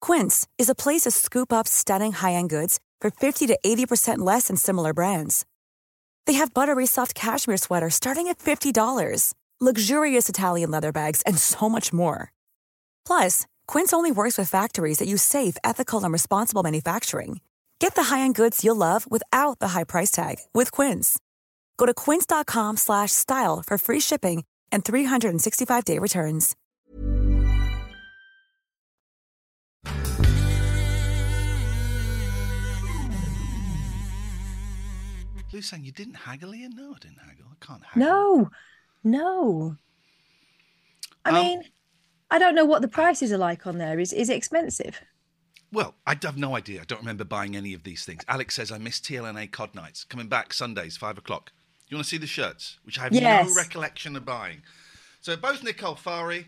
Quince 0.00 0.46
is 0.58 0.70
a 0.70 0.74
place 0.74 1.02
to 1.02 1.10
scoop 1.10 1.52
up 1.52 1.68
stunning 1.68 2.12
high-end 2.12 2.50
goods 2.50 2.78
for 3.00 3.10
50 3.10 3.46
to 3.48 3.58
80% 3.64 4.18
less 4.20 4.46
than 4.46 4.56
similar 4.56 4.94
brands. 4.94 5.44
They 6.26 6.34
have 6.34 6.54
buttery 6.54 6.86
soft 6.86 7.14
cashmere 7.14 7.56
sweaters 7.56 7.96
starting 7.96 8.28
at 8.28 8.38
$50, 8.38 9.34
luxurious 9.62 10.28
Italian 10.28 10.70
leather 10.72 10.90
bags, 10.92 11.22
and 11.22 11.38
so 11.38 11.68
much 11.68 11.92
more. 11.92 12.32
Plus, 13.06 13.46
Quince 13.68 13.92
only 13.92 14.10
works 14.10 14.36
with 14.36 14.50
factories 14.50 14.98
that 14.98 15.08
use 15.08 15.22
safe, 15.22 15.56
ethical, 15.62 16.02
and 16.02 16.12
responsible 16.12 16.62
manufacturing. 16.64 17.40
Get 17.78 17.94
the 17.94 18.04
high-end 18.04 18.34
goods 18.34 18.64
you'll 18.64 18.76
love 18.76 19.10
without 19.10 19.58
the 19.58 19.68
high 19.68 19.84
price 19.84 20.10
tag 20.10 20.36
with 20.52 20.70
Quince. 20.72 21.18
Go 21.78 21.86
to 21.86 21.94
quince.com 21.94 22.76
slash 22.76 23.12
style 23.12 23.62
for 23.66 23.78
free 23.78 24.00
shipping 24.00 24.44
and 24.70 24.84
365-day 24.84 25.98
returns. 25.98 26.56
Lou's 35.52 35.66
saying 35.66 35.84
you 35.84 35.92
didn't 35.92 36.14
haggle, 36.14 36.54
Ian? 36.54 36.72
No, 36.74 36.94
I 36.94 36.98
didn't 36.98 37.18
haggle. 37.18 37.46
I 37.50 37.66
can't 37.66 37.82
haggle. 37.84 37.98
No, 37.98 38.50
no. 39.04 39.76
I 41.24 41.28
Um, 41.30 41.34
mean, 41.36 41.62
I 42.30 42.38
don't 42.38 42.54
know 42.54 42.64
what 42.64 42.82
the 42.82 42.88
prices 42.88 43.32
are 43.32 43.38
like 43.38 43.66
on 43.66 43.78
there. 43.78 43.98
Is 44.00 44.12
is 44.12 44.28
it 44.28 44.36
expensive? 44.36 45.00
Well, 45.72 45.94
I 46.06 46.16
have 46.22 46.36
no 46.36 46.54
idea. 46.56 46.80
I 46.82 46.84
don't 46.84 46.98
remember 47.00 47.24
buying 47.24 47.56
any 47.56 47.72
of 47.72 47.82
these 47.84 48.04
things. 48.04 48.22
Alex 48.28 48.54
says 48.56 48.70
I 48.70 48.78
miss 48.78 49.00
TLNA 49.00 49.50
COD 49.52 49.74
nights. 49.74 50.04
Coming 50.04 50.28
back 50.28 50.52
Sundays, 50.52 50.96
five 50.96 51.16
o'clock. 51.16 51.50
You 51.88 51.96
want 51.96 52.04
to 52.04 52.10
see 52.10 52.18
the 52.18 52.26
shirts, 52.26 52.78
which 52.84 52.98
I 52.98 53.04
have 53.04 53.12
Yes. 53.12 53.48
no 53.48 53.54
recollection 53.54 54.16
of 54.16 54.24
buying. 54.24 54.62
So 55.20 55.36
both 55.36 55.62
Nicole 55.62 55.94
Farhi. 55.94 56.46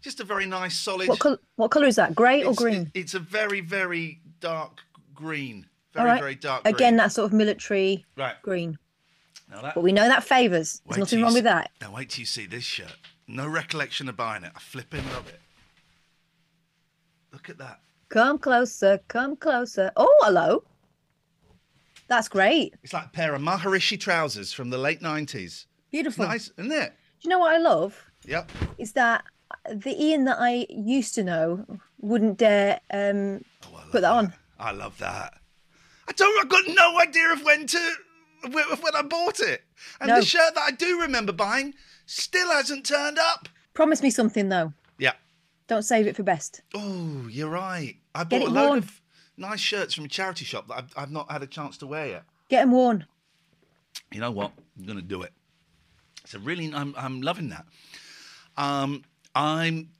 Just 0.00 0.20
a 0.20 0.24
very 0.24 0.46
nice, 0.46 0.78
solid. 0.78 1.08
What 1.08 1.18
col- 1.18 1.38
what 1.56 1.70
color 1.70 1.86
is 1.86 1.96
that? 1.96 2.14
Grey 2.14 2.42
or 2.44 2.54
green? 2.54 2.90
it- 2.94 3.00
it's 3.00 3.14
a 3.14 3.18
very, 3.18 3.60
very 3.60 4.20
dark 4.40 4.80
green. 5.14 5.68
Very, 5.92 6.06
right. 6.10 6.20
very 6.20 6.34
dark. 6.36 6.62
Again, 6.64 6.76
green. 6.92 6.96
that 6.98 7.12
sort 7.12 7.26
of 7.26 7.32
military 7.32 8.04
right. 8.16 8.40
green. 8.42 8.78
Now 9.50 9.62
that. 9.62 9.74
But 9.74 9.82
we 9.82 9.92
know 9.92 10.06
that 10.08 10.24
favours. 10.24 10.82
There's 10.86 10.98
nothing 10.98 11.22
wrong 11.22 11.30
see- 11.32 11.36
with 11.38 11.44
that. 11.44 11.70
Now 11.80 11.92
wait 11.94 12.10
till 12.10 12.20
you 12.20 12.26
see 12.26 12.46
this 12.46 12.64
shirt. 12.64 12.94
No 13.26 13.46
recollection 13.46 14.08
of 14.08 14.16
buying 14.16 14.44
it. 14.44 14.52
I 14.54 14.58
flipping 14.58 15.04
love 15.12 15.28
it. 15.28 15.40
Look 17.32 17.48
at 17.50 17.58
that. 17.58 17.80
Come 18.08 18.38
closer, 18.38 19.00
come 19.08 19.36
closer. 19.36 19.92
Oh, 19.96 20.14
hello. 20.22 20.64
That's 22.08 22.28
great. 22.28 22.74
It's 22.82 22.94
like 22.94 23.06
a 23.06 23.10
pair 23.10 23.34
of 23.34 23.42
Maharishi 23.42 24.00
trousers 24.00 24.52
from 24.52 24.70
the 24.70 24.78
late 24.78 25.02
nineties. 25.02 25.66
Beautiful. 25.90 26.24
Nice, 26.26 26.50
isn't 26.56 26.72
it? 26.72 26.90
Do 27.20 27.28
you 27.28 27.30
know 27.30 27.38
what 27.38 27.54
I 27.54 27.58
love? 27.58 28.02
Yep. 28.24 28.50
Is 28.78 28.92
that 28.92 29.24
the 29.70 29.94
Ian 30.02 30.24
that 30.24 30.38
I 30.40 30.66
used 30.70 31.14
to 31.16 31.24
know 31.24 31.66
wouldn't 32.00 32.38
dare 32.38 32.80
um, 32.92 33.42
Oh, 33.66 33.82
put 33.90 34.00
that 34.02 34.10
on. 34.12 34.32
I 34.58 34.72
love 34.72 34.96
that. 34.98 35.34
I 36.08 36.12
don't. 36.12 36.42
I've 36.42 36.48
got 36.48 36.64
no 36.68 36.98
idea 37.00 37.30
of 37.32 37.44
when 37.44 37.66
to 37.66 37.92
when 38.42 38.94
I 38.96 39.02
bought 39.02 39.40
it. 39.40 39.64
And 40.00 40.08
No. 40.08 40.16
the 40.20 40.24
shirt 40.24 40.54
that 40.54 40.62
I 40.62 40.70
do 40.70 41.00
remember 41.00 41.32
buying 41.32 41.74
still 42.06 42.50
hasn't 42.50 42.86
turned 42.86 43.18
up. 43.18 43.48
Promise 43.74 44.02
me 44.02 44.10
something 44.10 44.48
though. 44.48 44.72
Yeah. 44.98 45.12
Don't 45.66 45.82
save 45.82 46.06
it 46.06 46.16
for 46.16 46.22
best. 46.22 46.62
Oh, 46.74 47.26
you're 47.30 47.48
right. 47.50 47.96
I 48.14 48.24
Get 48.24 48.40
bought 48.40 48.48
a 48.48 48.52
load 48.52 48.66
worn. 48.68 48.78
of 48.78 49.00
nice 49.36 49.60
shirts 49.60 49.94
from 49.94 50.04
a 50.04 50.08
charity 50.08 50.44
shop 50.44 50.68
that 50.68 50.78
I've, 50.78 50.92
I've 50.96 51.10
not 51.10 51.30
had 51.30 51.42
a 51.42 51.46
chance 51.46 51.76
to 51.78 51.86
wear 51.86 52.06
yet. 52.06 52.24
Get 52.48 52.62
them 52.62 52.72
worn. 52.72 53.06
You 54.12 54.20
know 54.20 54.30
what? 54.30 54.52
I'm 54.78 54.86
going 54.86 54.98
to 54.98 55.04
do 55.04 55.22
it. 55.22 55.32
So 56.24 56.38
really, 56.38 56.72
I'm 56.74 56.94
I'm 56.96 57.22
loving 57.22 57.48
that. 57.50 57.64
Um, 58.56 59.04
I'm 59.34 59.90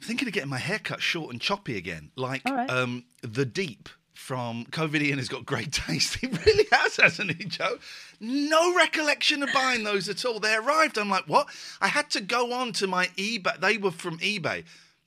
thinking 0.00 0.28
of 0.28 0.34
getting 0.34 0.50
my 0.50 0.58
hair 0.58 0.78
cut 0.78 1.02
short 1.02 1.32
and 1.32 1.40
choppy 1.40 1.76
again, 1.76 2.10
like 2.16 2.42
right. 2.48 2.68
um, 2.70 3.04
the 3.22 3.44
Deep 3.44 3.88
from 4.14 4.64
COVID. 4.66 5.02
Ian 5.02 5.18
has 5.18 5.28
got 5.28 5.44
great 5.44 5.72
taste. 5.86 6.16
He 6.16 6.28
really 6.28 6.66
has, 6.72 6.96
hasn't 6.96 7.36
he, 7.36 7.44
Joe? 7.44 7.78
No 8.20 8.74
recollection 8.74 9.42
of 9.42 9.50
buying 9.52 9.84
those 9.84 10.08
at 10.08 10.24
all. 10.24 10.40
They 10.40 10.54
arrived. 10.54 10.96
I'm 10.96 11.10
like, 11.10 11.28
what? 11.28 11.48
I 11.80 11.88
had 11.88 12.10
to 12.10 12.20
go 12.20 12.52
on 12.52 12.72
to 12.74 12.86
my 12.86 13.06
eBay. 13.16 13.60
They 13.60 13.76
were 13.76 13.90
from 13.90 14.18
eBay. 14.18 14.64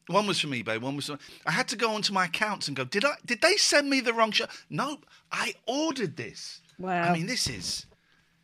One 0.08 0.28
was 0.28 0.40
from 0.40 0.52
eBay. 0.52 0.80
One 0.80 0.96
was. 0.96 1.08
From, 1.08 1.20
I 1.46 1.52
had 1.52 1.68
to 1.70 1.76
go 1.76 1.94
onto 1.94 2.14
my 2.14 2.26
accounts 2.26 2.68
and 2.68 2.78
go. 2.78 2.86
Did 2.86 3.04
I? 3.04 3.16
Did 3.26 3.42
they 3.42 3.58
send 3.58 3.90
me 3.90 4.00
the 4.00 4.14
wrong 4.14 4.32
shirt? 4.32 4.50
No, 4.70 5.00
I 5.32 5.56
ordered 5.66 6.16
this. 6.16 6.62
Wow. 6.80 7.04
I 7.04 7.14
mean, 7.14 7.26
this 7.26 7.48
is 7.48 7.88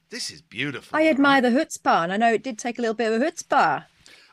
this 0.10 0.29
is 0.29 0.41
beautiful. 0.41 0.98
I 0.98 1.08
admire 1.08 1.41
the 1.41 1.50
chutzpah, 1.50 2.03
and 2.03 2.13
I 2.13 2.17
know 2.17 2.34
it 2.34 2.43
did 2.43 2.60
take 2.60 2.77
a 2.79 2.82
little 2.82 2.93
bit 2.93 3.12
of 3.12 3.22
a 3.22 3.25
chutzpah. 3.25 3.86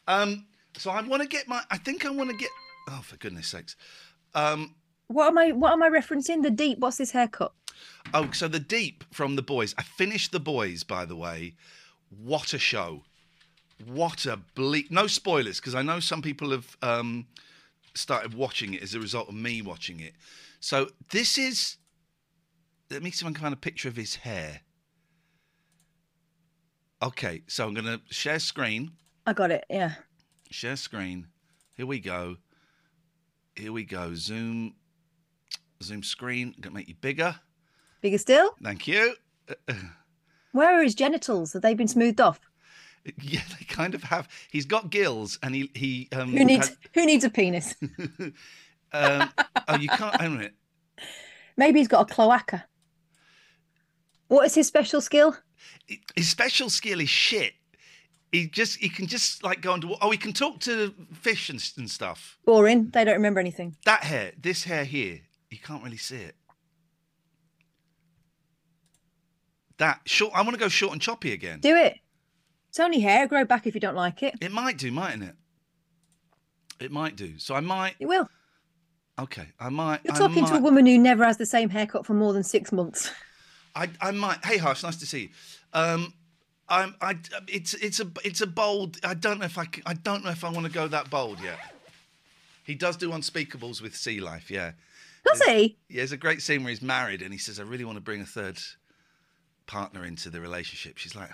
Um, 0.09 0.47
so 0.77 0.91
I 0.91 1.01
want 1.03 1.23
to 1.23 1.29
get 1.29 1.47
my. 1.47 1.63
I 1.71 1.79
think 1.79 2.05
I 2.05 2.11
want 2.11 2.31
to 2.31 2.37
get. 2.37 2.51
Oh, 2.89 3.01
for 3.03 3.17
goodness 3.17 3.49
sakes. 3.49 3.77
Um, 4.35 4.75
What 5.11 5.27
am 5.27 5.39
I? 5.39 5.51
What 5.51 5.73
am 5.73 5.83
I 5.83 5.89
referencing? 5.89 6.43
The 6.43 6.53
deep. 6.53 6.79
What's 6.79 6.99
this 6.99 7.11
haircut? 7.11 7.53
oh, 8.15 8.31
so 8.31 8.47
the 8.47 8.61
deep 8.61 9.03
from 9.13 9.35
the 9.35 9.43
boys. 9.43 9.75
I 9.77 9.83
finished 9.83 10.31
the 10.31 10.39
boys, 10.39 10.85
by 10.85 11.05
the 11.05 11.17
way. 11.17 11.55
What 12.17 12.55
a 12.55 12.61
show! 12.61 13.03
What 13.85 14.25
a 14.25 14.37
bleak. 14.55 14.89
No 14.93 15.09
spoilers, 15.09 15.59
because 15.59 15.75
I 15.75 15.83
know 15.83 15.99
some 15.99 16.23
people 16.23 16.53
have 16.53 16.77
um, 16.81 17.27
started 17.93 18.35
watching 18.35 18.75
it 18.75 18.85
as 18.85 18.95
a 18.95 19.01
result 19.01 19.29
of 19.29 19.35
me 19.35 19.63
watching 19.63 19.99
it. 19.99 20.13
So 20.61 20.91
this 21.11 21.37
is. 21.37 21.77
Let 22.89 23.03
me 23.03 23.11
see 23.11 23.25
if 23.25 23.31
I 23.31 23.33
can 23.33 23.43
find 23.43 23.55
a 23.55 23.57
picture 23.57 23.89
of 23.89 23.97
his 23.97 24.15
hair. 24.15 24.61
Okay, 27.03 27.43
so 27.49 27.67
I'm 27.67 27.75
going 27.75 27.87
to 27.87 28.01
share 28.11 28.39
screen. 28.39 28.93
I 29.27 29.33
got 29.33 29.51
it. 29.51 29.65
Yeah. 29.69 29.95
Share 30.51 30.77
screen. 30.77 31.27
Here 31.77 31.87
we 31.87 31.99
go. 31.99 32.37
Here 33.57 33.73
we 33.73 33.83
go. 33.85 34.15
Zoom. 34.15 34.75
Zoom 35.83 36.03
screen. 36.03 36.53
I'm 36.57 36.61
gonna 36.61 36.75
make 36.75 36.89
you 36.89 36.95
bigger. 37.01 37.35
Bigger 38.01 38.19
still. 38.19 38.55
Thank 38.63 38.87
you. 38.87 39.15
Where 40.53 40.79
are 40.79 40.83
his 40.83 40.95
genitals? 40.95 41.53
Have 41.53 41.63
they 41.63 41.75
been 41.75 41.89
smoothed 41.89 42.21
off? 42.21 42.41
Yeah, 43.23 43.41
they 43.59 43.65
kind 43.65 43.95
of 43.95 44.03
have. 44.03 44.29
He's 44.51 44.67
got 44.67 44.91
gills, 44.91 45.39
and 45.43 45.55
he 45.55 45.71
he. 45.75 46.09
Um, 46.13 46.33
Who 46.37 46.45
needs 46.45 46.69
had- 46.69 46.77
Who 46.93 47.07
needs 47.07 47.25
a 47.25 47.31
penis? 47.31 47.75
um, 48.93 49.31
oh, 49.69 49.77
you 49.81 49.89
can't. 49.89 50.21
own 50.21 50.43
it. 50.43 50.53
Maybe 51.57 51.79
he's 51.79 51.89
got 51.89 52.11
a 52.11 52.15
cloaca. 52.15 52.67
What 54.29 54.45
is 54.45 54.55
his 54.55 54.67
special 54.67 55.01
skill? 55.01 55.35
His 56.15 56.29
special 56.29 56.69
skill 56.69 57.01
is 57.01 57.09
shit. 57.09 57.55
He 58.33 58.47
just 58.49 58.77
he 58.77 58.91
can 58.91 59.07
just 59.07 59.43
like 59.43 59.63
go 59.63 59.73
under. 59.73 59.89
Oh, 60.03 60.11
he 60.11 60.19
can 60.19 60.35
talk 60.35 60.61
to 60.61 60.93
fish 61.15 61.49
and, 61.49 61.73
and 61.79 61.91
stuff. 61.91 62.37
Boring. 62.45 62.91
They 62.91 63.05
don't 63.05 63.15
remember 63.15 63.41
anything. 63.41 63.77
That 63.87 64.05
hair, 64.05 64.33
this 64.39 64.65
hair 64.65 64.85
here, 64.85 65.21
you 65.51 65.59
can't 65.59 65.83
really 65.83 65.97
see 65.97 66.17
it. 66.17 66.37
That 69.79 70.01
short. 70.05 70.33
I 70.35 70.43
want 70.43 70.55
to 70.55 70.61
go 70.61 70.69
short 70.69 70.93
and 70.93 71.01
choppy 71.01 71.33
again. 71.33 71.61
Do 71.61 71.75
it. 71.75 71.99
It's 72.69 72.79
only 72.79 73.01
hair. 73.01 73.27
Grow 73.27 73.45
back 73.45 73.67
if 73.67 73.75
you 73.75 73.81
don't 73.81 73.97
like 73.97 74.23
it. 74.23 74.35
It 74.41 74.53
might 74.53 74.79
do, 74.79 74.93
mightn't 74.93 75.25
it? 75.25 75.35
It 76.79 76.93
might 76.93 77.17
do. 77.17 77.39
So 77.39 77.55
I 77.55 77.61
might. 77.61 77.97
It 77.99 78.07
will. 78.07 78.29
Okay, 79.19 79.47
I 79.59 79.69
might. 79.69 80.01
You're 80.05 80.15
talking 80.15 80.47
to 80.47 80.55
a 80.55 80.61
woman 80.61 80.87
who 80.87 80.97
never 80.97 81.25
has 81.25 81.37
the 81.37 81.45
same 81.47 81.69
haircut 81.69 82.07
for 82.07 82.15
more 82.15 82.33
than 82.33 82.43
six 82.43 82.73
months. 82.73 83.11
I, 83.75 83.91
I 84.01 84.13
might. 84.13 84.45
Hey, 84.45 84.57
Harsh, 84.57 84.83
nice 84.83 84.97
to 84.97 85.07
see 85.07 85.21
you. 85.21 85.29
Um, 85.73 86.15
I'm. 86.69 86.95
I. 87.01 87.17
It's. 87.49 87.75
It's 87.75 88.01
a. 88.01 88.11
It's 88.25 88.41
a 88.41 88.47
bold. 88.47 88.99
I 89.03 89.15
don't 89.15 89.41
know 89.41 89.47
if 89.47 89.59
I. 89.59 89.65
Can, 89.67 89.83
I 89.85 89.95
don't 89.95 90.25
know 90.25 90.31
if 90.31 90.45
I 90.45 90.51
want 90.51 90.67
to 90.67 90.73
go 90.73 90.89
that 90.89 91.11
bold 91.11 91.41
yet. 91.43 91.59
He 92.65 92.75
does 92.75 92.97
do 92.97 93.11
unspeakables 93.11 93.83
with 93.83 93.97
Sea 93.97 94.21
Life. 94.21 94.51
Yeah. 94.51 94.73
Does 95.25 95.43
he? 95.43 95.79
Yeah, 95.89 95.99
there's 95.99 96.13
a 96.13 96.17
great 96.17 96.43
scene 96.43 96.63
where 96.63 96.71
he's 96.71 96.83
married 96.83 97.23
and 97.23 97.33
he 97.33 97.39
says, 97.39 97.61
"I 97.61 97.63
really 97.63 97.85
want 97.85 97.97
to 97.97 98.03
bring 98.03 98.21
a 98.21 98.27
third 98.27 98.59
partner 99.67 100.05
into 100.05 100.31
the 100.31 100.41
relationship." 100.41 100.99
She's 100.99 101.15
like, 101.15 101.31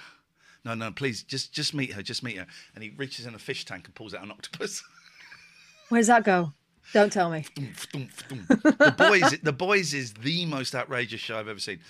"No, 0.64 0.74
no, 0.74 0.90
please, 0.90 1.22
just 1.22 1.52
just 1.52 1.72
meet 1.74 1.92
her, 1.92 2.02
just 2.02 2.22
meet 2.22 2.36
her." 2.36 2.46
And 2.74 2.82
he 2.82 2.90
reaches 2.90 3.26
in 3.26 3.34
a 3.34 3.38
fish 3.38 3.64
tank 3.64 3.86
and 3.86 3.94
pulls 3.94 4.14
out 4.14 4.22
an 4.22 4.30
octopus. 4.30 4.82
Where 5.88 6.00
does 6.00 6.08
that 6.08 6.24
go? 6.24 6.52
Don't 6.92 7.12
tell 7.12 7.30
me. 7.30 7.44
the 7.56 8.94
boys, 8.96 9.38
the 9.42 9.52
boys 9.52 9.94
is 9.94 10.14
the 10.14 10.46
most 10.46 10.74
outrageous 10.74 11.20
show 11.20 11.38
I've 11.38 11.48
ever 11.48 11.58
seen. 11.60 11.80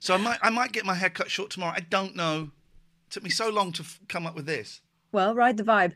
So 0.00 0.14
I 0.14 0.16
might, 0.16 0.38
I 0.42 0.50
might 0.50 0.72
get 0.72 0.84
my 0.84 0.94
hair 0.94 1.10
cut 1.10 1.30
short 1.30 1.50
tomorrow. 1.50 1.74
I 1.76 1.80
don't 1.80 2.14
know. 2.16 2.50
It 3.06 3.10
took 3.10 3.22
me 3.22 3.30
so 3.30 3.50
long 3.50 3.72
to 3.72 3.82
f- 3.82 4.00
come 4.08 4.26
up 4.26 4.34
with 4.34 4.46
this. 4.46 4.80
Well, 5.12 5.34
ride 5.34 5.56
the 5.56 5.64
vibe. 5.64 5.94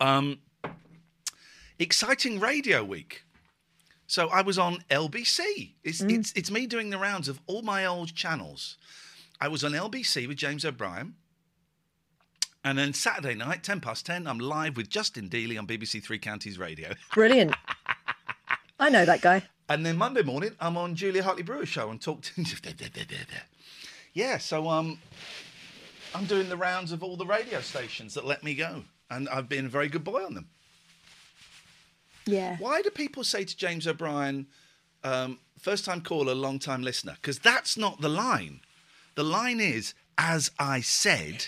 Um, 0.00 0.38
exciting 1.78 2.40
radio 2.40 2.84
week. 2.84 3.23
So 4.06 4.28
I 4.28 4.42
was 4.42 4.58
on 4.58 4.84
LBC. 4.90 5.72
It's, 5.82 6.00
it's 6.02 6.32
it's 6.32 6.50
me 6.50 6.66
doing 6.66 6.90
the 6.90 6.98
rounds 6.98 7.28
of 7.28 7.40
all 7.46 7.62
my 7.62 7.86
old 7.86 8.14
channels. 8.14 8.76
I 9.40 9.48
was 9.48 9.64
on 9.64 9.72
LBC 9.72 10.28
with 10.28 10.36
James 10.36 10.64
O'Brien. 10.64 11.14
And 12.66 12.78
then 12.78 12.94
Saturday 12.94 13.34
night, 13.34 13.62
10 13.62 13.80
past 13.80 14.06
10, 14.06 14.26
I'm 14.26 14.38
live 14.38 14.74
with 14.76 14.88
Justin 14.88 15.28
Dealey 15.28 15.58
on 15.58 15.66
BBC 15.66 16.02
Three 16.02 16.18
Counties 16.18 16.58
Radio. 16.58 16.94
Brilliant. 17.12 17.54
I 18.80 18.88
know 18.88 19.04
that 19.04 19.20
guy. 19.20 19.42
And 19.68 19.84
then 19.84 19.98
Monday 19.98 20.22
morning, 20.22 20.52
I'm 20.60 20.78
on 20.78 20.94
Julia 20.94 21.22
Hartley 21.22 21.42
Brewer's 21.42 21.68
show 21.68 21.90
and 21.90 22.00
talk 22.00 22.22
to. 22.22 22.44
yeah, 24.14 24.38
so 24.38 24.68
um, 24.68 24.98
I'm 26.14 26.24
doing 26.24 26.48
the 26.48 26.56
rounds 26.56 26.92
of 26.92 27.02
all 27.02 27.16
the 27.16 27.26
radio 27.26 27.60
stations 27.60 28.14
that 28.14 28.24
let 28.24 28.42
me 28.42 28.54
go, 28.54 28.84
and 29.10 29.28
I've 29.28 29.48
been 29.48 29.66
a 29.66 29.70
very 29.70 29.88
good 29.88 30.04
boy 30.04 30.24
on 30.24 30.34
them. 30.34 30.48
Yeah. 32.26 32.56
Why 32.58 32.82
do 32.82 32.90
people 32.90 33.24
say 33.24 33.44
to 33.44 33.56
James 33.56 33.86
O'Brien, 33.86 34.46
um, 35.02 35.38
first 35.58 35.84
time 35.84 36.00
caller, 36.00 36.34
long 36.34 36.58
time 36.58 36.82
listener? 36.82 37.14
Because 37.14 37.38
that's 37.38 37.76
not 37.76 38.00
the 38.00 38.08
line. 38.08 38.60
The 39.14 39.24
line 39.24 39.60
is, 39.60 39.94
as 40.18 40.50
I 40.58 40.80
said, 40.80 41.46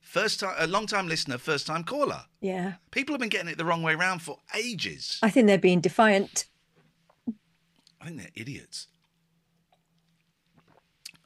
first 0.00 0.40
time, 0.40 0.54
a 0.58 0.66
long 0.66 0.86
time 0.86 1.08
listener, 1.08 1.38
first 1.38 1.66
time 1.66 1.84
caller. 1.84 2.24
Yeah. 2.40 2.74
People 2.90 3.12
have 3.12 3.20
been 3.20 3.28
getting 3.28 3.48
it 3.48 3.58
the 3.58 3.64
wrong 3.64 3.82
way 3.82 3.94
around 3.94 4.22
for 4.22 4.38
ages. 4.54 5.18
I 5.22 5.30
think 5.30 5.46
they're 5.46 5.58
being 5.58 5.80
defiant. 5.80 6.46
I 8.00 8.06
think 8.06 8.18
they're 8.18 8.30
idiots. 8.34 8.86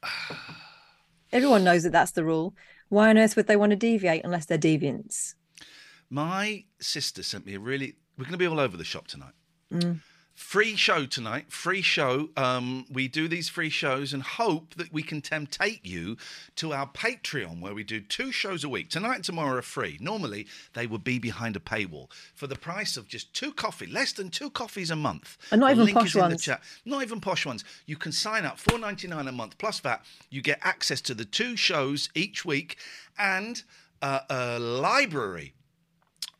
Everyone 1.32 1.62
knows 1.64 1.84
that 1.84 1.92
that's 1.92 2.12
the 2.12 2.24
rule. 2.24 2.54
Why 2.88 3.10
on 3.10 3.18
earth 3.18 3.36
would 3.36 3.46
they 3.46 3.56
want 3.56 3.70
to 3.70 3.76
deviate 3.76 4.24
unless 4.24 4.46
they're 4.46 4.58
deviants? 4.58 5.34
My 6.08 6.64
sister 6.80 7.22
sent 7.22 7.46
me 7.46 7.54
a 7.54 7.60
really. 7.60 7.94
We're 8.20 8.24
going 8.26 8.32
to 8.32 8.38
be 8.38 8.46
all 8.46 8.60
over 8.60 8.76
the 8.76 8.84
shop 8.84 9.06
tonight. 9.06 9.32
Mm. 9.72 10.00
Free 10.34 10.76
show 10.76 11.06
tonight. 11.06 11.50
Free 11.50 11.80
show. 11.80 12.28
Um, 12.36 12.84
we 12.92 13.08
do 13.08 13.28
these 13.28 13.48
free 13.48 13.70
shows 13.70 14.12
and 14.12 14.22
hope 14.22 14.74
that 14.74 14.92
we 14.92 15.02
can 15.02 15.22
temptate 15.22 15.80
you 15.84 16.18
to 16.56 16.74
our 16.74 16.86
Patreon, 16.86 17.62
where 17.62 17.72
we 17.72 17.82
do 17.82 17.98
two 17.98 18.30
shows 18.30 18.62
a 18.62 18.68
week. 18.68 18.90
Tonight 18.90 19.14
and 19.16 19.24
tomorrow 19.24 19.56
are 19.56 19.62
free. 19.62 19.96
Normally, 20.02 20.46
they 20.74 20.86
would 20.86 21.02
be 21.02 21.18
behind 21.18 21.56
a 21.56 21.60
paywall 21.60 22.10
for 22.34 22.46
the 22.46 22.56
price 22.56 22.98
of 22.98 23.08
just 23.08 23.32
two 23.32 23.52
coffee, 23.52 23.86
less 23.86 24.12
than 24.12 24.28
two 24.28 24.50
coffees 24.50 24.90
a 24.90 24.96
month. 24.96 25.38
And 25.50 25.60
not 25.60 25.68
The 25.68 25.72
even 25.72 25.84
link 25.86 25.96
posh 25.96 26.08
is 26.08 26.14
in 26.16 26.20
the 26.20 26.28
ones. 26.28 26.42
chat. 26.42 26.62
Not 26.84 27.02
even 27.02 27.20
posh 27.22 27.46
ones. 27.46 27.64
You 27.86 27.96
can 27.96 28.12
sign 28.12 28.44
up 28.44 28.58
four 28.58 28.78
ninety 28.78 29.08
nine 29.08 29.28
a 29.28 29.32
month 29.32 29.56
plus 29.56 29.80
that. 29.80 30.04
You 30.28 30.42
get 30.42 30.58
access 30.60 31.00
to 31.02 31.14
the 31.14 31.24
two 31.24 31.56
shows 31.56 32.10
each 32.14 32.44
week 32.44 32.76
and 33.18 33.62
uh, 34.02 34.20
a 34.28 34.58
library 34.58 35.54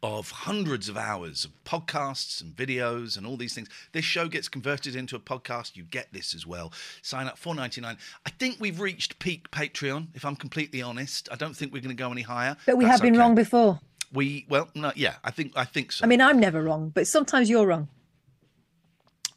of 0.03 0.31
hundreds 0.31 0.89
of 0.89 0.97
hours 0.97 1.45
of 1.45 1.53
podcasts 1.65 2.41
and 2.41 2.57
videos 2.57 3.19
and 3.19 3.27
all 3.27 3.37
these 3.37 3.55
things. 3.55 3.69
This 3.93 4.05
show 4.05 4.29
gets 4.29 4.49
converted 4.49 4.97
into 4.97 5.15
a 5.15 5.21
podcast. 5.21 5.77
You 5.77 5.85
get 5.85 6.13
this 6.13 6.35
as 6.35 6.47
well. 6.47 6.73
Sign 7.03 7.27
up 7.27 7.37
for 7.37 7.55
ninety 7.55 7.81
nine. 7.81 7.99
I 8.27 8.31
think 8.31 8.57
we've 8.61 8.81
reached 8.81 9.19
peak 9.19 9.51
Patreon. 9.51 10.09
If 10.15 10.25
I'm 10.25 10.37
completely 10.37 10.81
honest, 10.81 11.29
I 11.31 11.37
don't 11.37 11.55
think 11.55 11.73
we're 11.73 11.83
going 11.83 11.95
to 11.95 12.03
go 12.03 12.11
any 12.11 12.23
higher. 12.23 12.57
But 12.67 12.79
we 12.79 12.85
That's 12.85 12.97
have 12.97 13.03
been 13.03 13.15
okay. 13.15 13.21
wrong 13.21 13.35
before. 13.35 13.81
We 14.13 14.47
well, 14.49 14.69
no, 14.75 14.93
yeah, 14.97 15.17
I 15.23 15.31
think 15.31 15.53
I 15.55 15.65
think 15.65 15.93
so. 15.93 16.05
I 16.05 16.09
mean, 16.09 16.21
I'm 16.21 16.41
never 16.41 16.63
wrong, 16.63 16.91
but 16.91 17.07
sometimes 17.07 17.51
you're 17.51 17.67
wrong. 17.67 17.89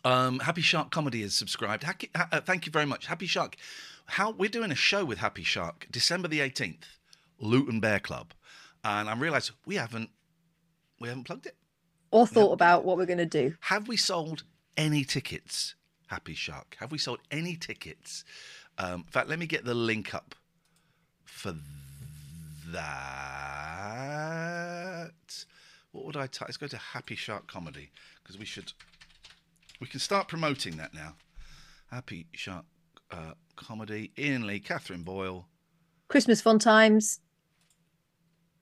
Um, 0.06 0.39
Happy 0.39 0.62
Shark 0.62 0.91
Comedy 0.91 1.21
is 1.23 1.34
subscribed. 1.34 1.84
Ha- 1.84 2.28
uh, 2.32 2.41
thank 2.41 2.65
you 2.65 2.71
very 2.71 2.86
much, 2.86 3.06
Happy 3.06 3.26
Shark. 3.26 3.56
How 4.06 4.32
we're 4.32 4.49
doing 4.49 4.71
a 4.71 4.76
show 4.76 5.06
with 5.06 5.19
Happy 5.19 5.43
Shark, 5.43 5.88
December 5.91 6.28
the 6.28 6.41
eighteenth, 6.41 6.97
Luton 7.39 7.80
Bear 7.80 7.99
Club, 7.99 8.34
and 8.84 9.10
I 9.10 9.15
realised 9.15 9.52
we 9.65 9.76
haven't 9.76 10.10
we 10.99 11.08
haven't 11.08 11.23
plugged 11.23 11.45
it. 11.45 11.56
Or 12.12 12.27
thought 12.27 12.51
about 12.51 12.86
what 12.86 12.97
we're 12.97 13.08
going 13.08 13.17
to 13.17 13.25
do. 13.25 13.56
Have 13.62 13.88
we 13.88 13.97
sold 13.97 14.43
any 14.77 15.03
tickets? 15.03 15.73
Happy 16.08 16.36
Shark. 16.36 16.77
Have 16.79 16.91
we 16.91 16.99
sold 16.99 17.19
any 17.32 17.56
tickets? 17.56 18.23
Um, 18.77 19.01
in 19.01 19.03
fact, 19.03 19.29
let 19.29 19.39
me 19.39 19.47
get 19.47 19.65
the 19.65 19.73
link 19.73 20.13
up 20.13 20.36
for 21.25 21.56
that. 22.67 22.86
What 25.91 26.06
would 26.06 26.15
I 26.15 26.27
type? 26.27 26.49
Let's 26.49 26.58
go 26.58 26.67
to 26.67 26.77
Happy 26.77 27.15
Shark 27.15 27.47
Comedy 27.47 27.89
because 28.21 28.38
we 28.38 28.45
should. 28.45 28.73
We 29.79 29.88
can 29.88 29.99
start 29.99 30.27
promoting 30.27 30.77
that 30.77 30.93
now. 30.93 31.15
Happy 31.91 32.27
Shark 32.34 32.65
uh, 33.12 33.34
Comedy. 33.56 34.12
Ian 34.17 34.45
Lee, 34.47 34.60
Catherine 34.60 35.03
Boyle. 35.03 35.47
Christmas 36.08 36.41
fun 36.41 36.60
times. 36.60 37.19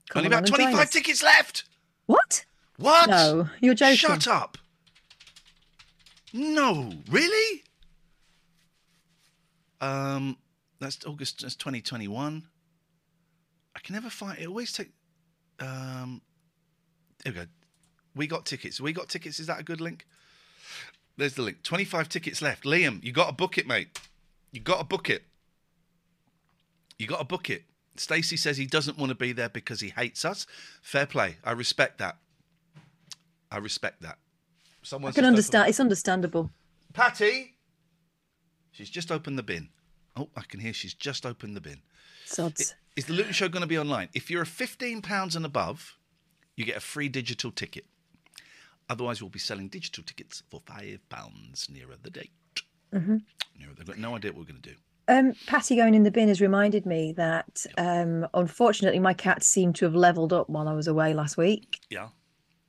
Come 0.10 0.26
Only 0.26 0.36
on 0.36 0.44
about 0.44 0.58
25 0.58 0.90
tickets 0.90 1.24
left. 1.24 1.64
What? 2.06 2.46
What? 2.78 3.10
No, 3.10 3.50
you're 3.60 3.74
joking. 3.74 3.98
Shut 3.98 4.28
up. 4.28 4.58
No, 6.34 6.92
really? 7.10 7.64
Um, 9.80 10.38
that's 10.80 11.06
August. 11.06 11.42
That's 11.42 11.56
2021. 11.56 12.44
I 13.76 13.80
can 13.80 13.94
never 13.94 14.10
find. 14.10 14.40
It 14.40 14.48
always 14.48 14.72
take. 14.72 14.92
Um, 15.60 16.22
there 17.24 17.34
we 17.34 17.40
go. 17.40 17.46
We 18.16 18.28
got 18.28 18.46
tickets. 18.46 18.82
We 18.82 18.94
got 18.94 19.10
tickets. 19.10 19.40
Is 19.40 19.48
that 19.48 19.60
a 19.60 19.64
good 19.64 19.82
link? 19.82 20.06
There's 21.18 21.36
the 21.36 21.42
link. 21.44 21.64
25 21.64 22.10
tickets 22.10 22.42
left. 22.42 22.64
Liam, 22.64 23.04
you 23.04 23.12
got 23.12 23.28
to 23.28 23.34
book 23.34 23.58
it, 23.58 23.68
mate. 23.68 24.00
You 24.52 24.60
got 24.60 24.80
to 24.80 24.84
book 24.84 25.10
it. 25.10 25.24
You 26.98 27.08
got 27.08 27.20
to 27.20 27.26
book 27.26 27.50
it. 27.50 27.64
Stacey 27.98 28.38
says 28.38 28.58
he 28.58 28.66
doesn't 28.66 28.98
want 28.98 29.10
to 29.10 29.16
be 29.16 29.34
there 29.34 29.50
because 29.50 29.82
he 29.82 29.90
hates 29.90 30.24
us. 30.26 30.48
Fair 30.82 31.06
play. 31.06 31.38
I 31.44 31.52
respect 31.52 31.98
that. 32.00 32.18
I 33.52 33.58
respect 33.58 34.02
that. 34.02 34.18
I 34.92 35.12
can 35.12 35.26
understand. 35.26 35.70
It's 35.70 35.80
understandable. 35.80 36.50
Patty. 36.94 37.56
She's 38.72 38.90
just 38.90 39.12
opened 39.12 39.38
the 39.38 39.44
bin. 39.44 39.70
Oh, 40.16 40.30
I 40.36 40.42
can 40.42 40.60
hear 40.60 40.74
she's 40.74 40.94
just 40.94 41.26
opened 41.26 41.56
the 41.56 41.62
bin. 41.62 41.82
Sods. 42.26 42.74
Is 42.96 43.06
the 43.06 43.14
Luton 43.14 43.34
Show 43.34 43.50
going 43.50 43.62
to 43.62 43.68
be 43.68 43.78
online? 43.78 44.10
If 44.14 44.32
you're 44.32 44.42
a 44.42 44.46
fifteen 44.46 45.02
pounds 45.02 45.36
and 45.36 45.46
above, 45.46 45.98
you 46.56 46.66
get 46.66 46.78
a 46.78 46.82
free 46.82 47.10
digital 47.10 47.52
ticket. 47.52 47.86
Otherwise, 48.90 49.22
we'll 49.22 49.30
be 49.30 49.40
selling 49.40 49.68
digital 49.68 50.04
tickets 50.04 50.44
for 50.50 50.62
five 50.66 51.00
pounds 51.10 51.70
nearer 51.70 51.96
the 52.02 52.10
date. 52.10 52.32
Mm-hmm. 52.94 53.18
Nearer, 53.60 53.74
they've 53.78 53.86
got 53.86 53.98
no 53.98 54.16
idea 54.16 54.32
what 54.32 54.40
we're 54.40 54.52
going 54.52 54.62
to 54.62 54.70
do. 54.70 54.76
Um, 55.12 55.34
Patty 55.46 55.76
going 55.76 55.94
in 55.94 56.04
the 56.04 56.10
bin 56.10 56.30
has 56.30 56.40
reminded 56.40 56.86
me 56.86 57.12
that 57.18 57.66
um, 57.78 58.26
unfortunately 58.34 59.00
my 59.00 59.14
cats 59.14 59.46
seem 59.46 59.74
to 59.74 59.86
have 59.86 59.94
leveled 59.94 60.32
up 60.32 60.50
while 60.50 60.70
I 60.70 60.74
was 60.74 60.88
away 60.88 61.14
last 61.14 61.36
week. 61.36 61.82
Yeah. 61.90 62.08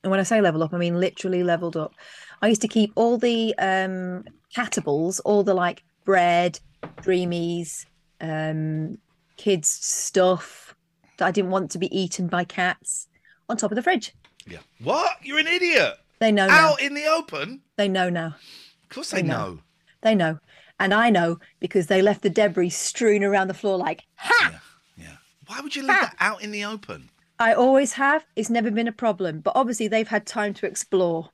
And 0.02 0.11
when 0.11 0.18
I 0.18 0.24
say 0.24 0.40
level 0.40 0.64
up, 0.64 0.74
I 0.74 0.78
mean 0.78 0.98
literally 0.98 1.44
leveled 1.44 1.76
up. 1.76 1.94
I 2.42 2.48
used 2.48 2.61
to 2.62 2.68
keep 2.68 2.90
all 2.96 3.16
the 3.16 3.55
um, 3.59 4.24
catables, 4.52 5.20
all 5.20 5.44
the 5.44 5.55
like 5.55 5.85
bread, 6.05 6.59
dreamies, 6.96 7.87
um, 8.20 8.98
kids 9.37 9.68
stuff 9.68 10.74
that 11.18 11.26
I 11.26 11.31
didn't 11.31 11.52
want 11.52 11.70
to 11.70 11.78
be 11.78 11.96
eaten 11.96 12.26
by 12.26 12.42
cats 12.42 13.07
on 13.48 13.57
top 13.57 13.70
of 13.70 13.76
the 13.76 13.83
fridge. 13.83 14.16
Yeah. 14.48 14.59
What? 14.83 15.18
You're 15.22 15.38
an 15.38 15.46
idiot. 15.46 15.94
They 16.18 16.33
know 16.33 16.48
now. 16.48 16.70
Out 16.72 16.83
in 16.83 16.94
the 16.94 17.07
open? 17.07 17.61
They 17.76 17.87
know 17.87 18.11
now. 18.11 18.35
Of 18.83 18.88
course 18.88 19.11
they 19.12 19.18
I 19.18 19.22
know. 19.22 19.37
know. 19.37 19.59
They 20.00 20.16
know. 20.16 20.40
And 20.83 20.92
I 20.92 21.11
know 21.11 21.38
because 21.61 21.87
they 21.87 22.03
left 22.03 22.23
the 22.23 22.29
debris 22.29 22.71
strewn 22.71 23.23
around 23.23 23.47
the 23.47 23.55
floor 23.55 23.79
like, 23.79 24.03
ha! 24.16 24.51
Yeah. 24.51 25.05
Yeah. 25.05 25.16
Why 25.47 25.61
would 25.61 25.77
you 25.77 25.83
leave 25.83 25.92
that 25.92 26.16
out 26.18 26.42
in 26.42 26.51
the 26.51 26.64
open? 26.64 27.09
I 27.38 27.55
always 27.55 27.92
have. 27.92 28.27
It's 28.35 28.51
never 28.51 28.68
been 28.68 28.88
a 28.88 28.92
problem. 28.92 29.38
But 29.38 29.53
obviously, 29.55 29.87
they've 29.87 30.09
had 30.09 30.27
time 30.27 30.55
to 30.55 30.66
explore. 30.66 31.31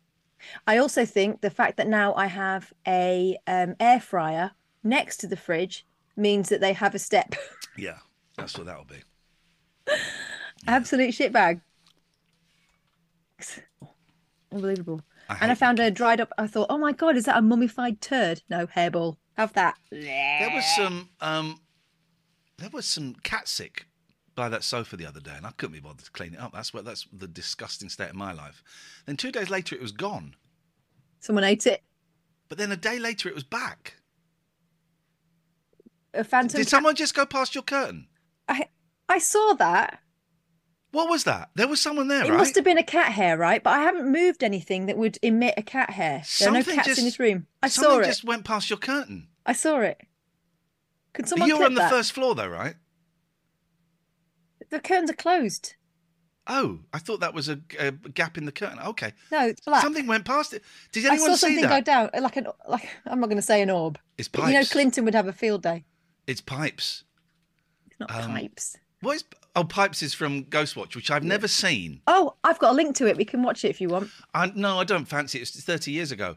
I 0.66 0.76
also 0.76 1.06
think 1.06 1.40
the 1.40 1.48
fact 1.48 1.78
that 1.78 1.88
now 1.88 2.12
I 2.12 2.26
have 2.26 2.74
a 2.86 3.38
um, 3.46 3.74
air 3.80 4.00
fryer 4.00 4.50
next 4.84 5.16
to 5.20 5.26
the 5.26 5.36
fridge 5.36 5.86
means 6.14 6.50
that 6.50 6.60
they 6.60 6.74
have 6.74 6.94
a 6.94 6.98
step. 6.98 7.34
Yeah. 7.76 7.98
That's 8.36 8.58
what 8.58 8.66
that'll 8.66 8.86
be. 8.86 9.04
Absolute 10.66 11.14
shitbag. 11.14 11.60
Unbelievable. 14.50 15.00
I 15.28 15.38
and 15.40 15.52
I 15.52 15.54
found 15.54 15.78
a 15.78 15.88
dried 15.88 16.20
up. 16.20 16.32
I 16.36 16.48
thought, 16.48 16.66
oh 16.70 16.78
my 16.78 16.90
god, 16.90 17.16
is 17.16 17.26
that 17.26 17.38
a 17.38 17.42
mummified 17.42 18.00
turd? 18.00 18.42
No, 18.50 18.66
hairball. 18.66 19.16
Have 19.38 19.52
that. 19.52 19.76
There 19.92 20.50
was 20.52 20.64
some 20.76 21.10
um 21.20 21.60
there 22.58 22.70
was 22.70 22.86
some 22.86 23.14
cat 23.22 23.46
sick 23.46 23.86
by 24.34 24.48
that 24.48 24.64
sofa 24.64 24.96
the 24.96 25.06
other 25.06 25.20
day 25.20 25.34
and 25.36 25.46
I 25.46 25.52
couldn't 25.56 25.74
be 25.74 25.80
bothered 25.80 26.04
to 26.04 26.10
clean 26.10 26.34
it 26.34 26.40
up. 26.40 26.52
That's 26.52 26.74
what 26.74 26.84
that's 26.84 27.06
the 27.12 27.28
disgusting 27.28 27.88
state 27.88 28.10
of 28.10 28.16
my 28.16 28.32
life. 28.32 28.64
Then 29.06 29.16
two 29.16 29.30
days 29.30 29.48
later 29.48 29.76
it 29.76 29.80
was 29.80 29.92
gone. 29.92 30.34
Someone 31.20 31.44
ate 31.44 31.68
it. 31.68 31.84
But 32.48 32.58
then 32.58 32.72
a 32.72 32.76
day 32.76 32.98
later 32.98 33.28
it 33.28 33.34
was 33.36 33.44
back. 33.44 33.94
A 36.14 36.24
phantom. 36.24 36.58
Did 36.58 36.64
cat- 36.64 36.70
someone 36.70 36.96
just 36.96 37.14
go 37.14 37.24
past 37.24 37.54
your 37.54 37.62
curtain? 37.62 38.08
I 38.48 38.68
I 39.08 39.18
saw 39.18 39.52
that. 39.54 40.00
What 40.90 41.08
was 41.10 41.24
that? 41.24 41.50
There 41.54 41.68
was 41.68 41.80
someone 41.80 42.08
there, 42.08 42.24
It 42.24 42.30
right? 42.30 42.38
must 42.38 42.54
have 42.54 42.64
been 42.64 42.78
a 42.78 42.82
cat 42.82 43.12
hair, 43.12 43.36
right? 43.36 43.62
But 43.62 43.70
I 43.74 43.80
haven't 43.80 44.10
moved 44.10 44.42
anything 44.42 44.86
that 44.86 44.96
would 44.96 45.18
emit 45.22 45.54
a 45.58 45.62
cat 45.62 45.90
hair. 45.90 46.22
There 46.38 46.48
are 46.48 46.52
no 46.52 46.62
cats 46.62 46.86
just- 46.88 46.98
in 46.98 47.04
this 47.04 47.18
room. 47.18 47.46
I 47.62 47.68
saw 47.68 47.80
it. 47.80 47.84
Something 47.84 48.10
just 48.10 48.24
went 48.24 48.44
past 48.44 48.70
your 48.70 48.78
curtain. 48.78 49.28
I 49.44 49.52
saw 49.52 49.80
it. 49.80 50.00
Could 51.12 51.28
someone 51.28 51.48
You're 51.48 51.64
on 51.64 51.74
the 51.74 51.80
that? 51.82 51.90
first 51.90 52.12
floor 52.12 52.34
though, 52.34 52.48
right? 52.48 52.76
The 54.70 54.80
curtains 54.80 55.10
are 55.10 55.14
closed. 55.14 55.74
Oh, 56.46 56.80
I 56.94 56.98
thought 56.98 57.20
that 57.20 57.34
was 57.34 57.48
a, 57.48 57.60
a 57.78 57.90
gap 57.90 58.38
in 58.38 58.46
the 58.46 58.52
curtain. 58.52 58.78
Okay. 58.78 59.12
No, 59.30 59.46
it's 59.48 59.60
black. 59.60 59.82
Something 59.82 60.06
went 60.06 60.24
past 60.24 60.54
it. 60.54 60.62
Did 60.92 61.04
anyone 61.04 61.18
see 61.18 61.24
that? 61.26 61.30
I 61.32 61.36
saw 61.36 61.40
something 61.46 61.68
go 61.68 61.80
down, 61.82 62.10
like 62.22 62.36
an 62.36 62.46
like. 62.66 62.88
I'm 63.06 63.20
not 63.20 63.26
going 63.26 63.36
to 63.36 63.42
say 63.42 63.60
an 63.60 63.68
orb. 63.70 63.98
It's 64.16 64.28
But 64.28 64.46
you 64.48 64.54
know. 64.54 64.64
Clinton 64.64 65.04
would 65.04 65.14
have 65.14 65.28
a 65.28 65.32
field 65.32 65.62
day. 65.62 65.84
It's 66.26 66.40
pipes. 66.40 67.04
It's 67.90 68.00
not 68.00 68.10
Um, 68.10 68.30
pipes. 68.30 68.76
What 69.02 69.16
is 69.16 69.24
Oh, 69.56 69.64
Pipes 69.64 70.02
is 70.02 70.14
from 70.14 70.44
Ghostwatch, 70.44 70.94
which 70.94 71.10
I've 71.10 71.24
never 71.24 71.48
seen. 71.48 72.00
Oh, 72.06 72.34
I've 72.44 72.58
got 72.60 72.72
a 72.72 72.74
link 72.76 72.94
to 72.96 73.08
it. 73.08 73.16
We 73.16 73.24
can 73.24 73.42
watch 73.42 73.64
it 73.64 73.70
if 73.70 73.80
you 73.80 73.88
want. 73.88 74.10
I, 74.32 74.52
no, 74.54 74.78
I 74.78 74.84
don't 74.84 75.06
fancy 75.06 75.38
it. 75.38 75.42
It's 75.42 75.62
30 75.64 75.90
years 75.90 76.12
ago. 76.12 76.36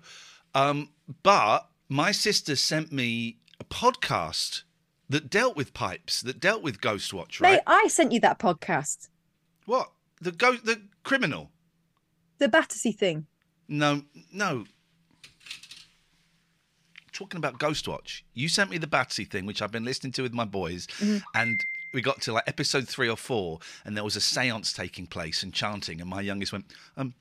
Um, 0.55 0.89
but 1.21 1.67
my 1.87 2.11
sister 2.11 2.55
sent 2.55 2.91
me 2.91 3.37
a 3.59 3.63
podcast 3.63 4.63
that 5.09 5.29
dealt 5.29 5.55
with 5.55 5.73
pipes, 5.73 6.21
that 6.21 6.39
dealt 6.39 6.63
with 6.63 6.81
Ghostwatch, 6.81 7.39
right? 7.41 7.53
Mate, 7.53 7.61
I 7.67 7.87
sent 7.89 8.11
you 8.11 8.19
that 8.21 8.39
podcast, 8.39 9.09
What? 9.65 9.91
The 10.21 10.31
go 10.31 10.53
the 10.55 10.81
criminal? 11.03 11.51
the 12.39 12.47
Battersea 12.47 12.91
thing. 12.91 13.27
No, 13.67 14.03
no. 14.33 14.65
Talking 17.11 17.37
about 17.37 17.59
Ghostwatch, 17.59 18.21
you 18.33 18.47
sent 18.47 18.69
me 18.71 18.77
the 18.77 18.87
Battersea 18.87 19.25
thing, 19.25 19.45
which 19.45 19.61
I've 19.61 19.71
been 19.71 19.83
listening 19.83 20.13
to 20.13 20.21
with 20.23 20.33
my 20.33 20.45
boys, 20.45 20.87
Mm-hmm. 20.99 21.17
and 21.35 21.59
we 21.93 22.01
got 22.01 22.21
to 22.21 22.33
like 22.33 22.43
episode 22.47 22.87
three 22.87 23.09
or 23.09 23.17
four, 23.17 23.59
and 23.85 23.95
there 23.95 24.03
was 24.03 24.15
a 24.15 24.19
séance 24.19 24.75
taking 24.75 25.07
place 25.07 25.43
and 25.43 25.53
chanting, 25.53 26.01
and 26.01 26.09
my 26.09 26.21
youngest 26.21 26.51
went, 26.51 26.65
um, 26.97 27.13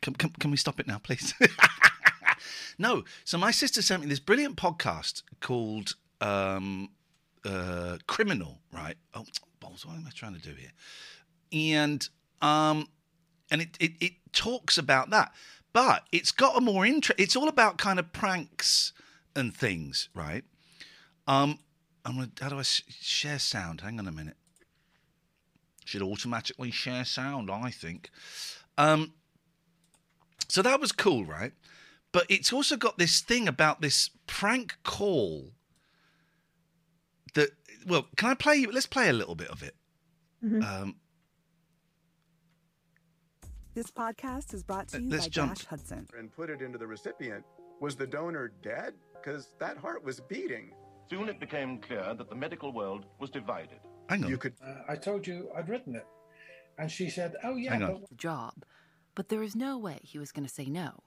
can, 0.00 0.14
can, 0.14 0.30
can 0.30 0.50
we 0.50 0.56
stop 0.56 0.78
it 0.78 0.86
now, 0.86 0.98
please? 0.98 1.34
no. 2.78 3.04
So 3.24 3.38
my 3.38 3.50
sister 3.50 3.82
sent 3.82 4.02
me 4.02 4.08
this 4.08 4.20
brilliant 4.20 4.56
podcast 4.56 5.22
called 5.40 5.94
um, 6.20 6.90
uh, 7.44 7.98
Criminal, 8.06 8.58
right? 8.72 8.96
Oh, 9.14 9.24
balls, 9.60 9.84
what 9.84 9.96
am 9.96 10.04
I 10.06 10.10
trying 10.10 10.34
to 10.34 10.40
do 10.40 10.54
here? 10.54 10.72
And 11.52 12.06
um, 12.42 12.88
and 13.50 13.62
it, 13.62 13.76
it 13.80 13.92
it 14.00 14.12
talks 14.32 14.78
about 14.78 15.10
that, 15.10 15.32
but 15.72 16.04
it's 16.12 16.32
got 16.32 16.56
a 16.56 16.60
more 16.60 16.84
interest. 16.84 17.18
It's 17.18 17.36
all 17.36 17.48
about 17.48 17.78
kind 17.78 17.98
of 17.98 18.12
pranks 18.12 18.92
and 19.34 19.54
things, 19.54 20.08
right? 20.14 20.44
Um, 21.26 21.58
I'm 22.04 22.14
gonna. 22.16 22.30
How 22.40 22.48
do 22.48 22.56
I 22.56 22.60
s- 22.60 22.82
share 22.88 23.38
sound? 23.38 23.80
Hang 23.82 23.98
on 23.98 24.06
a 24.08 24.12
minute. 24.12 24.36
Should 25.84 26.02
automatically 26.02 26.70
share 26.70 27.04
sound, 27.04 27.50
I 27.50 27.70
think. 27.70 28.10
Um, 28.76 29.14
so 30.48 30.62
that 30.62 30.80
was 30.80 30.92
cool, 30.92 31.24
right? 31.24 31.52
But 32.12 32.26
it's 32.28 32.52
also 32.52 32.76
got 32.76 32.98
this 32.98 33.20
thing 33.20 33.48
about 33.48 33.80
this 33.80 34.10
prank 34.26 34.76
call. 34.82 35.52
That 37.34 37.50
well, 37.86 38.06
can 38.16 38.30
I 38.30 38.34
play 38.34 38.56
you? 38.56 38.70
Let's 38.70 38.86
play 38.86 39.08
a 39.08 39.12
little 39.12 39.34
bit 39.34 39.48
of 39.48 39.62
it. 39.62 39.74
Um, 40.42 40.96
This 43.74 43.90
podcast 43.90 44.54
is 44.54 44.62
brought 44.62 44.88
to 44.88 45.00
you 45.00 45.08
let's 45.10 45.26
by 45.26 45.30
jump. 45.30 45.54
Dash 45.54 45.64
Hudson. 45.66 46.06
and 46.18 46.32
put 46.32 46.50
it 46.50 46.62
into 46.62 46.78
the 46.78 46.86
recipient. 46.86 47.44
Was 47.80 47.94
the 47.96 48.06
donor 48.06 48.48
dead? 48.62 48.94
Because 49.14 49.48
that 49.60 49.76
heart 49.76 50.02
was 50.04 50.20
beating. 50.20 50.72
Soon 51.10 51.28
it 51.28 51.40
became 51.40 51.78
clear 51.78 52.14
that 52.14 52.28
the 52.28 52.34
medical 52.36 52.72
world 52.72 53.06
was 53.18 53.30
divided. 53.30 53.78
hang 54.08 54.24
on. 54.24 54.30
You 54.30 54.36
could 54.38 54.54
Uh, 54.64 54.74
I 54.88 54.96
told 54.96 55.26
you 55.26 55.48
I'd 55.56 55.68
written 55.68 55.94
it. 55.96 56.06
And 56.78 56.90
she 56.90 57.10
said, 57.10 57.34
Oh, 57.42 57.56
yeah, 57.56 57.72
Hang 57.72 57.82
on. 57.82 58.00
but 58.08 58.16
job, 58.16 58.54
but 59.14 59.28
there 59.30 59.40
was 59.40 59.56
no 59.56 59.76
way 59.78 59.98
he 60.02 60.18
was 60.18 60.30
going 60.32 60.46
to 60.46 60.52
say 60.52 60.66
no. 60.66 61.02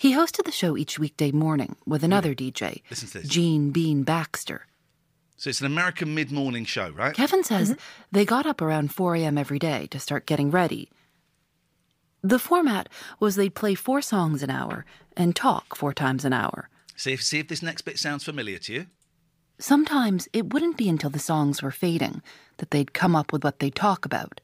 He 0.00 0.14
hosted 0.14 0.44
the 0.44 0.52
show 0.52 0.76
each 0.76 0.98
weekday 0.98 1.32
morning 1.32 1.76
with 1.84 2.04
another 2.04 2.34
DJ, 2.34 2.82
Listen 2.88 3.08
to 3.08 3.18
this. 3.18 3.28
Gene 3.28 3.70
Bean 3.72 4.04
Baxter. 4.04 4.66
So 5.36 5.50
it's 5.50 5.60
an 5.60 5.66
American 5.66 6.14
mid-morning 6.14 6.64
show, 6.64 6.90
right? 6.90 7.14
Kevin 7.14 7.44
says 7.44 7.76
they 8.10 8.24
got 8.24 8.46
up 8.46 8.60
around 8.62 8.92
4 8.94 9.16
a.m. 9.16 9.36
every 9.38 9.58
day 9.58 9.86
to 9.90 9.98
start 10.00 10.24
getting 10.26 10.50
ready. 10.50 10.88
The 12.22 12.38
format 12.40 12.88
was 13.20 13.36
they'd 13.36 13.54
play 13.54 13.74
four 13.74 14.00
songs 14.02 14.42
an 14.42 14.50
hour 14.50 14.84
and 15.16 15.36
talk 15.36 15.76
four 15.76 15.92
times 15.92 16.24
an 16.24 16.32
hour. 16.32 16.68
See 16.98 17.12
if 17.14 17.22
see 17.22 17.38
if 17.38 17.48
this 17.48 17.62
next 17.62 17.82
bit 17.82 17.98
sounds 17.98 18.24
familiar 18.24 18.58
to 18.58 18.72
you. 18.74 18.86
sometimes 19.60 20.28
it 20.32 20.52
wouldn't 20.52 20.76
be 20.76 20.88
until 20.88 21.10
the 21.10 21.18
songs 21.18 21.62
were 21.62 21.70
fading 21.70 22.22
that 22.58 22.70
they'd 22.70 22.92
come 22.92 23.16
up 23.16 23.32
with 23.32 23.42
what 23.44 23.58
they'd 23.60 23.74
talk 23.74 24.04
about. 24.04 24.40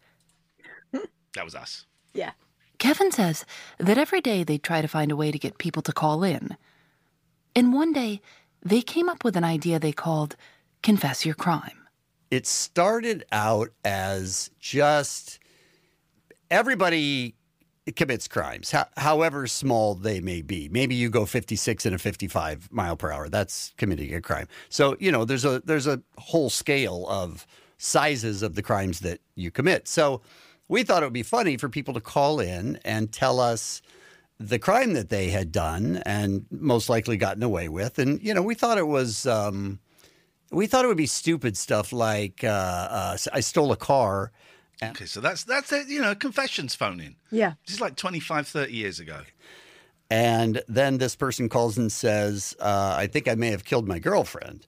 That 1.35 1.45
was 1.45 1.55
us. 1.57 1.85
Yeah. 2.15 2.31
Kevin 2.79 3.11
says 3.11 3.45
that 3.79 3.99
every 3.99 4.21
day 4.21 4.45
they'd 4.45 4.63
try 4.63 4.81
to 4.83 4.89
find 4.89 5.11
a 5.11 5.17
way 5.17 5.33
to 5.33 5.39
get 5.39 5.59
people 5.59 5.83
to 5.83 5.93
call 5.93 6.23
in. 6.23 6.57
And 7.57 7.73
one 7.73 7.93
day, 7.93 8.21
they 8.63 8.83
came 8.83 9.09
up 9.09 9.25
with 9.25 9.37
an 9.37 9.43
idea 9.45 9.79
they 9.81 9.93
called 9.93 10.37
Confess 10.83 11.27
Your 11.27 11.35
Crime. 11.35 11.89
It 12.31 12.47
started 12.47 13.25
out 13.33 13.71
as 13.85 14.51
just 14.61 15.41
everybody 16.51 17.35
commits 17.93 18.29
crimes, 18.29 18.71
ho- 18.71 18.85
however 18.97 19.47
small 19.47 19.95
they 19.95 20.21
may 20.21 20.43
be. 20.43 20.69
Maybe 20.69 20.95
you 20.95 21.11
go 21.11 21.27
56 21.27 21.87
and 21.87 21.95
a 21.95 21.99
55 21.99 22.73
mile 22.73 22.97
per 22.97 23.13
hour. 23.13 23.29
That's 23.29 23.73
committing 23.77 24.15
a 24.15 24.21
crime. 24.21 24.49
So, 24.69 24.97
you 24.99 25.13
know, 25.13 25.25
there's 25.25 25.45
a 25.45 25.61
there's 25.65 25.87
a 25.87 26.03
whole 26.17 26.51
scale 26.51 27.07
of 27.09 27.47
sizes 27.79 28.43
of 28.43 28.55
the 28.55 28.63
crimes 28.63 29.01
that 29.01 29.21
you 29.35 29.51
commit. 29.51 29.89
So, 29.89 30.23
we 30.69 30.83
thought 30.83 31.03
it 31.03 31.07
would 31.07 31.13
be 31.13 31.23
funny 31.23 31.57
for 31.57 31.69
people 31.69 31.95
to 31.95 32.01
call 32.01 32.41
in 32.41 32.79
and 32.85 33.13
tell 33.13 33.39
us 33.39 33.83
the 34.41 34.59
crime 34.59 34.95
that 34.95 35.11
they 35.11 35.29
had 35.29 35.53
done 35.53 36.03
and 36.07 36.47
most 36.51 36.89
likely 36.89 37.17
gotten 37.17 37.43
away 37.43 37.69
with. 37.69 37.99
And, 37.99 38.21
you 38.23 38.35
know, 38.35 38.43
we 38.43 38.55
thought 38.55 38.79
it 38.79 38.87
was 38.87 39.27
um, 39.27 39.79
we 40.51 40.67
thought 40.67 40.85
it 40.85 40.89
would 40.89 40.97
be 40.97 41.07
stupid 41.07 41.57
stuff 41.57 41.93
like 41.93 42.45
uh, 42.45 42.49
uh, 42.49 43.17
I 43.33 43.41
stole 43.41 43.73
a 43.73 43.77
car. 43.77 44.33
Okay, 44.91 45.07
so 45.07 45.21
that's 45.21 45.45
that's 45.45 45.73
it, 45.73 45.89
you 45.89 46.01
know, 46.01 46.15
confessions 46.15 46.75
phoning. 46.75 47.17
Yeah. 47.31 47.55
This 47.67 47.77
is 47.77 47.81
like 47.81 47.97
25, 47.97 48.47
30 48.49 48.73
years 48.73 49.01
ago. 49.01 49.21
And 50.11 50.63
then 50.69 50.99
this 50.99 51.17
person 51.17 51.49
calls 51.49 51.79
and 51.79 51.91
says, 51.91 52.55
uh, 52.61 52.95
I 52.97 53.07
think 53.07 53.27
I 53.27 53.35
may 53.35 53.51
have 53.51 53.65
killed 53.65 53.89
my 53.89 53.99
girlfriend. 53.99 54.67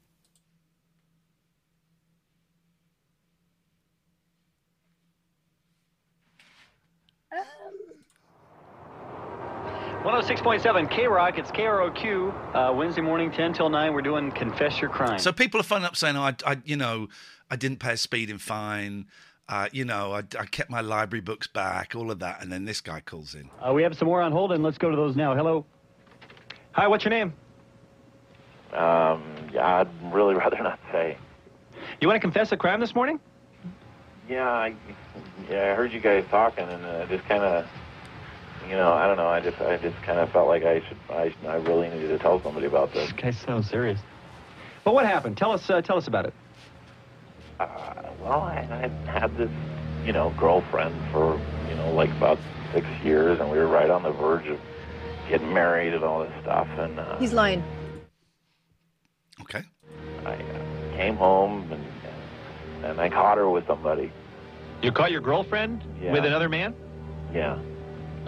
106.7 10.07 10.89
K 10.89 11.09
Rock, 11.09 11.37
it's 11.37 11.51
KROQ. 11.51 12.55
Uh, 12.55 12.73
Wednesday 12.73 13.01
morning, 13.01 13.29
10 13.29 13.53
till 13.53 13.69
9, 13.69 13.93
we're 13.93 14.03
doing 14.03 14.31
Confess 14.31 14.81
Your 14.81 14.89
Crime. 14.89 15.19
So 15.19 15.33
people 15.33 15.59
are 15.59 15.65
phoning 15.65 15.85
up 15.85 15.97
saying, 15.97 16.17
oh, 16.17 16.23
I, 16.23 16.35
I 16.47 16.59
you 16.65 16.77
know, 16.77 17.09
I 17.51 17.57
didn't 17.57 17.81
pay 17.81 17.95
a 17.95 17.97
speeding 17.97 18.39
fine. 18.39 19.07
Uh, 19.49 19.69
you 19.73 19.85
know, 19.85 20.13
I, 20.13 20.23
I 20.39 20.47
kept 20.47 20.71
my 20.71 20.81
library 20.81 21.21
books 21.21 21.47
back, 21.47 21.95
all 21.95 22.11
of 22.11 22.19
that. 22.19 22.43
And 22.43 22.51
then 22.51 22.65
this 22.65 22.81
guy 22.81 23.01
calls 23.01 23.35
in. 23.35 23.49
Uh, 23.65 23.73
we 23.73 23.83
have 23.83 23.97
some 23.97 24.09
more 24.09 24.21
on 24.21 24.33
hold, 24.33 24.53
and 24.53 24.63
let's 24.63 24.79
go 24.79 24.91
to 24.91 24.97
those 24.97 25.15
now. 25.15 25.35
Hello. 25.35 25.65
Hi, 26.73 26.89
what's 26.89 27.05
your 27.05 27.11
name? 27.11 27.33
Um, 28.73 29.23
yeah, 29.53 29.81
I'd 29.81 30.13
really 30.13 30.35
rather 30.35 30.61
not 30.63 30.81
say. 30.91 31.17
You 32.01 32.09
want 32.09 32.17
to 32.17 32.21
confess 32.21 32.51
a 32.51 32.57
crime 32.57 32.81
this 32.81 32.95
morning? 32.95 33.21
Yeah, 34.29 34.51
I, 34.51 34.75
yeah, 35.49 35.71
I 35.71 35.75
heard 35.75 35.93
you 35.93 36.01
guys 36.01 36.25
talking, 36.29 36.69
and 36.69 36.85
uh, 36.85 37.07
just 37.07 37.25
kind 37.27 37.45
of, 37.45 37.67
you 38.69 38.75
know, 38.75 38.93
I 38.93 39.07
don't 39.07 39.17
know. 39.17 39.29
I 39.29 39.39
just, 39.39 39.61
I 39.61 39.77
just 39.77 39.97
kind 40.03 40.19
of 40.19 40.31
felt 40.33 40.49
like 40.49 40.65
I 40.65 40.81
should, 40.81 40.97
I, 41.09 41.33
I 41.47 41.57
really 41.57 41.89
needed 41.89 42.09
to 42.09 42.19
tell 42.19 42.43
somebody 42.43 42.67
about 42.67 42.93
this. 42.93 43.13
This 43.13 43.21
guy 43.21 43.31
sounds 43.31 43.71
serious. 43.71 44.01
Well, 44.85 44.95
what 44.95 45.07
happened? 45.07 45.37
Tell 45.37 45.53
us, 45.53 45.71
uh, 45.71 45.81
tell 45.81 45.97
us 45.97 46.09
about 46.09 46.27
it. 46.27 46.35
Uh, 47.59 47.67
well, 48.23 48.41
I, 48.43 48.67
I 48.71 49.11
had 49.11 49.37
this, 49.39 49.51
you 50.05 50.13
know, 50.13 50.31
girlfriend 50.39 50.95
for, 51.13 51.41
you 51.69 51.75
know, 51.77 51.91
like 51.95 52.11
about 52.13 52.39
six 52.75 52.87
years, 53.03 53.41
and 53.41 53.51
we 53.51 53.57
were 53.59 53.67
right 53.67 53.91
on 53.91 54.03
the 54.03 54.11
verge 54.13 54.47
of 54.47 54.59
getting 55.31 55.53
married 55.53 55.95
and 55.95 56.05
all 56.05 56.21
this 56.23 56.33
stuff, 56.43 56.69
and 56.79 56.99
uh, 56.99 57.19
He's 57.19 57.33
lying. 57.33 57.63
Okay. 59.41 59.63
I 60.25 60.35
uh, 60.35 60.97
came 60.97 61.17
home 61.17 61.71
and 61.73 61.85
and 62.85 63.01
I 63.01 63.09
caught 63.09 63.37
her 63.39 63.49
with 63.51 63.67
somebody. 63.67 64.13
You 64.83 64.93
caught 64.93 65.11
your 65.11 65.21
girlfriend 65.21 65.83
Yeah. 66.01 66.13
with 66.13 66.25
another 66.25 66.49
man? 66.49 66.75
Yeah, 67.35 67.59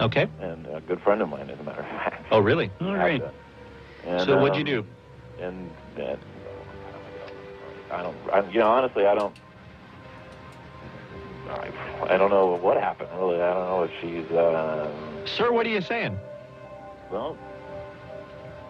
Okay. 0.01 0.27
and 0.41 0.65
a 0.67 0.81
good 0.81 0.99
friend 1.01 1.21
of 1.21 1.29
mine, 1.29 1.49
as 1.49 1.59
a 1.59 1.63
matter 1.63 1.81
of 1.81 1.85
fact. 1.87 2.25
Oh, 2.31 2.39
really? 2.39 2.69
All 2.81 2.95
right. 2.95 3.21
And, 4.03 4.27
So 4.27 4.37
what'd 4.41 4.55
you 4.67 4.79
um, 4.79 4.83
do? 4.83 5.43
And, 5.43 5.71
and 5.97 6.19
I 7.91 8.03
don't, 8.03 8.15
I, 8.31 8.47
you 8.49 8.59
know, 8.59 8.67
honestly, 8.67 9.05
I 9.05 9.15
don't. 9.15 9.35
I, 11.49 12.13
I 12.13 12.17
don't 12.17 12.29
know 12.29 12.55
what 12.55 12.77
happened. 12.77 13.09
Really, 13.17 13.41
I 13.41 13.53
don't 13.53 13.67
know 13.67 13.83
if 13.83 13.91
she's. 14.01 14.31
Uh, 14.31 14.91
Sir, 15.25 15.51
what 15.51 15.65
are 15.65 15.69
you 15.69 15.81
saying? 15.81 16.17
well, 17.11 17.37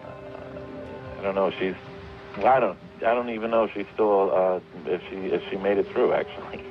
uh, 0.04 1.18
I 1.18 1.22
don't 1.22 1.34
know 1.34 1.48
if 1.48 1.54
she's. 1.58 1.74
I 2.38 2.60
don't. 2.60 2.78
I 2.98 3.14
don't 3.14 3.28
even 3.30 3.50
know 3.50 3.64
if 3.64 3.72
she's 3.74 3.86
still. 3.94 4.30
Uh, 4.32 4.60
if 4.86 5.02
she 5.10 5.16
if 5.16 5.42
she 5.50 5.56
made 5.56 5.78
it 5.78 5.86
through, 5.88 6.14
actually. 6.14 6.62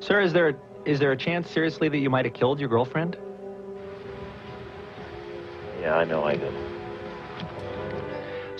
Sir, 0.00 0.20
is 0.20 0.34
there 0.34 0.54
is 0.84 0.98
there 0.98 1.12
a 1.12 1.16
chance, 1.16 1.50
seriously, 1.50 1.88
that 1.88 1.98
you 1.98 2.10
might 2.10 2.26
have 2.26 2.34
killed 2.34 2.60
your 2.60 2.68
girlfriend? 2.68 3.16
Yeah, 5.80 5.96
I 5.96 6.04
know 6.04 6.24
I 6.24 6.36
did. 6.36 6.52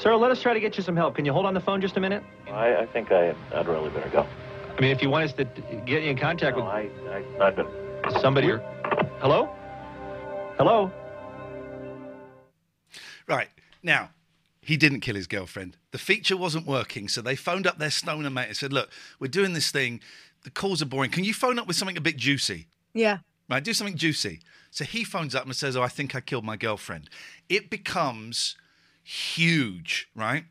Sir, 0.04 0.14
let 0.16 0.30
us 0.30 0.42
try 0.42 0.52
to 0.52 0.60
get 0.60 0.76
you 0.76 0.82
some 0.82 0.96
help. 0.96 1.16
Can 1.16 1.24
you 1.24 1.32
hold 1.32 1.46
on 1.46 1.54
the 1.54 1.60
phone 1.60 1.80
just 1.80 1.96
a 1.96 2.00
minute? 2.00 2.22
I, 2.48 2.76
I 2.76 2.84
think 2.84 3.10
I, 3.10 3.34
I'd 3.54 3.66
really 3.66 3.88
better 3.88 4.10
go. 4.10 4.26
I 4.76 4.78
mean, 4.78 4.90
if 4.90 5.00
you 5.00 5.08
want 5.08 5.24
us 5.24 5.32
to 5.32 5.46
get 5.86 6.02
you 6.02 6.10
in 6.10 6.18
contact 6.18 6.58
No, 6.58 6.66
I, 6.66 6.90
I, 7.08 7.46
I've 7.46 7.56
been. 7.56 7.66
somebody. 8.20 8.50
Or... 8.50 8.58
Hello? 9.20 9.48
Hello? 10.58 10.92
Right. 13.26 13.48
Now, 13.82 14.10
he 14.60 14.76
didn't 14.76 15.00
kill 15.00 15.14
his 15.14 15.26
girlfriend. 15.26 15.78
The 15.92 15.96
feature 15.96 16.36
wasn't 16.36 16.66
working, 16.66 17.08
so 17.08 17.22
they 17.22 17.34
phoned 17.34 17.66
up 17.66 17.78
their 17.78 17.88
stoner 17.88 18.28
mate 18.28 18.48
and 18.48 18.56
said, 18.58 18.74
Look, 18.74 18.90
we're 19.18 19.28
doing 19.28 19.54
this 19.54 19.70
thing. 19.70 20.00
The 20.42 20.50
calls 20.50 20.82
are 20.82 20.86
boring. 20.86 21.12
Can 21.12 21.24
you 21.24 21.32
phone 21.32 21.58
up 21.58 21.66
with 21.66 21.76
something 21.76 21.96
a 21.96 22.02
bit 22.02 22.18
juicy? 22.18 22.66
Yeah. 22.92 23.20
Right, 23.48 23.64
do 23.64 23.72
something 23.72 23.96
juicy. 23.96 24.40
So 24.70 24.84
he 24.84 25.02
phones 25.02 25.34
up 25.34 25.46
and 25.46 25.56
says, 25.56 25.78
Oh, 25.78 25.82
I 25.82 25.88
think 25.88 26.14
I 26.14 26.20
killed 26.20 26.44
my 26.44 26.58
girlfriend. 26.58 27.08
It 27.48 27.70
becomes 27.70 28.56
huge, 29.04 30.08
right? 30.14 30.44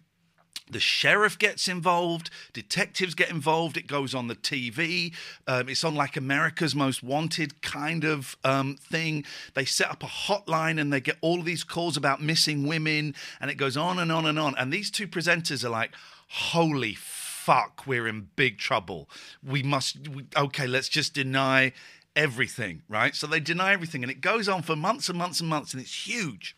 The 0.69 0.79
sheriff 0.79 1.37
gets 1.37 1.67
involved, 1.67 2.29
detectives 2.53 3.15
get 3.15 3.29
involved. 3.29 3.75
It 3.75 3.85
goes 3.85 4.15
on 4.15 4.27
the 4.27 4.35
TV. 4.35 5.13
Um, 5.45 5.67
it's 5.67 5.83
on 5.83 5.93
like 5.93 6.15
America's 6.15 6.73
Most 6.73 7.03
Wanted 7.03 7.61
kind 7.61 8.05
of 8.05 8.37
um, 8.45 8.77
thing. 8.77 9.25
They 9.55 9.65
set 9.65 9.91
up 9.91 10.03
a 10.03 10.07
hotline 10.07 10.79
and 10.79 10.91
they 10.91 11.01
get 11.01 11.17
all 11.21 11.41
these 11.41 11.63
calls 11.63 11.97
about 11.97 12.21
missing 12.21 12.65
women, 12.65 13.13
and 13.41 13.51
it 13.51 13.55
goes 13.55 13.75
on 13.75 13.99
and 13.99 14.11
on 14.11 14.25
and 14.25 14.39
on. 14.39 14.55
And 14.57 14.71
these 14.71 14.89
two 14.89 15.07
presenters 15.07 15.65
are 15.65 15.69
like, 15.69 15.91
"Holy 16.29 16.95
fuck, 16.95 17.85
we're 17.85 18.07
in 18.07 18.29
big 18.37 18.57
trouble. 18.57 19.09
We 19.45 19.63
must. 19.63 20.07
We, 20.07 20.25
okay, 20.35 20.65
let's 20.65 20.87
just 20.87 21.13
deny 21.13 21.73
everything, 22.15 22.83
right? 22.87 23.15
So 23.15 23.27
they 23.27 23.41
deny 23.41 23.73
everything, 23.73 24.01
and 24.01 24.11
it 24.11 24.21
goes 24.21 24.47
on 24.47 24.61
for 24.61 24.77
months 24.77 25.09
and 25.09 25.17
months 25.17 25.41
and 25.41 25.49
months, 25.49 25.73
and 25.73 25.81
it's 25.81 26.07
huge. 26.07 26.55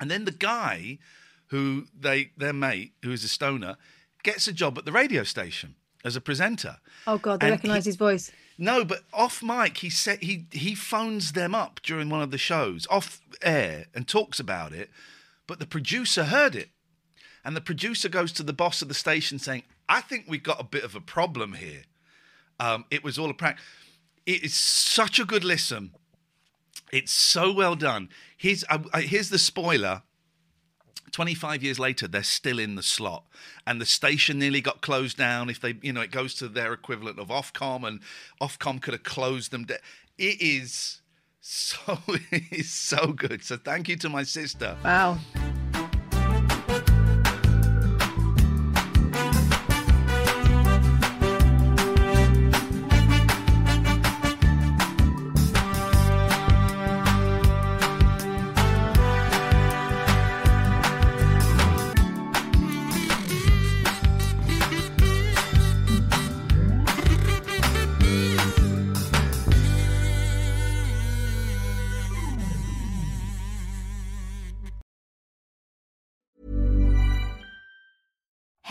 And 0.00 0.10
then 0.10 0.24
the 0.24 0.32
guy 0.32 0.98
who 1.48 1.86
they 1.98 2.32
their 2.36 2.52
mate, 2.52 2.94
who 3.04 3.12
is 3.12 3.22
a 3.22 3.28
stoner, 3.28 3.76
gets 4.22 4.48
a 4.48 4.52
job 4.52 4.78
at 4.78 4.84
the 4.84 4.92
radio 4.92 5.22
station 5.22 5.74
as 6.04 6.16
a 6.16 6.20
presenter. 6.20 6.78
Oh 7.06 7.18
God, 7.18 7.40
they 7.40 7.50
recognise 7.50 7.84
his 7.84 7.96
voice. 7.96 8.32
No, 8.56 8.84
but 8.84 9.04
off 9.12 9.42
mic, 9.42 9.78
he 9.78 9.90
said 9.90 10.22
he 10.22 10.46
he 10.52 10.74
phones 10.74 11.32
them 11.32 11.54
up 11.54 11.80
during 11.82 12.08
one 12.08 12.22
of 12.22 12.30
the 12.30 12.38
shows 12.38 12.86
off 12.90 13.20
air 13.42 13.86
and 13.94 14.08
talks 14.08 14.40
about 14.40 14.72
it. 14.72 14.90
But 15.46 15.58
the 15.58 15.66
producer 15.66 16.24
heard 16.24 16.54
it, 16.54 16.70
and 17.44 17.56
the 17.56 17.60
producer 17.60 18.08
goes 18.08 18.32
to 18.32 18.42
the 18.42 18.52
boss 18.52 18.82
of 18.82 18.88
the 18.88 18.94
station 18.94 19.38
saying, 19.38 19.64
"I 19.88 20.00
think 20.00 20.26
we've 20.28 20.42
got 20.42 20.60
a 20.60 20.64
bit 20.64 20.84
of 20.84 20.94
a 20.94 21.00
problem 21.00 21.54
here." 21.54 21.82
Um, 22.58 22.84
it 22.90 23.02
was 23.02 23.18
all 23.18 23.30
a 23.30 23.34
prank. 23.34 23.56
It 24.26 24.44
is 24.44 24.54
such 24.54 25.18
a 25.18 25.24
good 25.24 25.44
listen. 25.44 25.92
It's 26.92 27.12
so 27.12 27.52
well 27.52 27.76
done. 27.76 28.08
Here's 28.36 28.64
uh, 28.68 28.78
uh, 28.92 29.00
here's 29.00 29.30
the 29.30 29.38
spoiler. 29.38 30.02
25 31.12 31.64
years 31.64 31.80
later 31.80 32.06
they're 32.06 32.22
still 32.22 32.60
in 32.60 32.76
the 32.76 32.84
slot 32.84 33.24
and 33.66 33.80
the 33.80 33.84
station 33.84 34.38
nearly 34.38 34.60
got 34.60 34.80
closed 34.80 35.16
down 35.16 35.50
if 35.50 35.60
they 35.60 35.74
you 35.82 35.92
know 35.92 36.00
it 36.02 36.12
goes 36.12 36.36
to 36.36 36.46
their 36.46 36.72
equivalent 36.72 37.18
of 37.18 37.28
ofcom 37.28 37.84
and 37.84 37.98
ofcom 38.40 38.80
could 38.80 38.94
have 38.94 39.02
closed 39.02 39.50
them 39.50 39.64
down 39.64 39.78
it 40.18 40.40
is 40.40 41.00
so 41.40 41.98
it 42.30 42.44
is 42.52 42.70
so 42.70 43.08
good 43.08 43.42
so 43.42 43.56
thank 43.56 43.88
you 43.88 43.96
to 43.96 44.08
my 44.08 44.22
sister 44.22 44.76
Wow. 44.84 45.18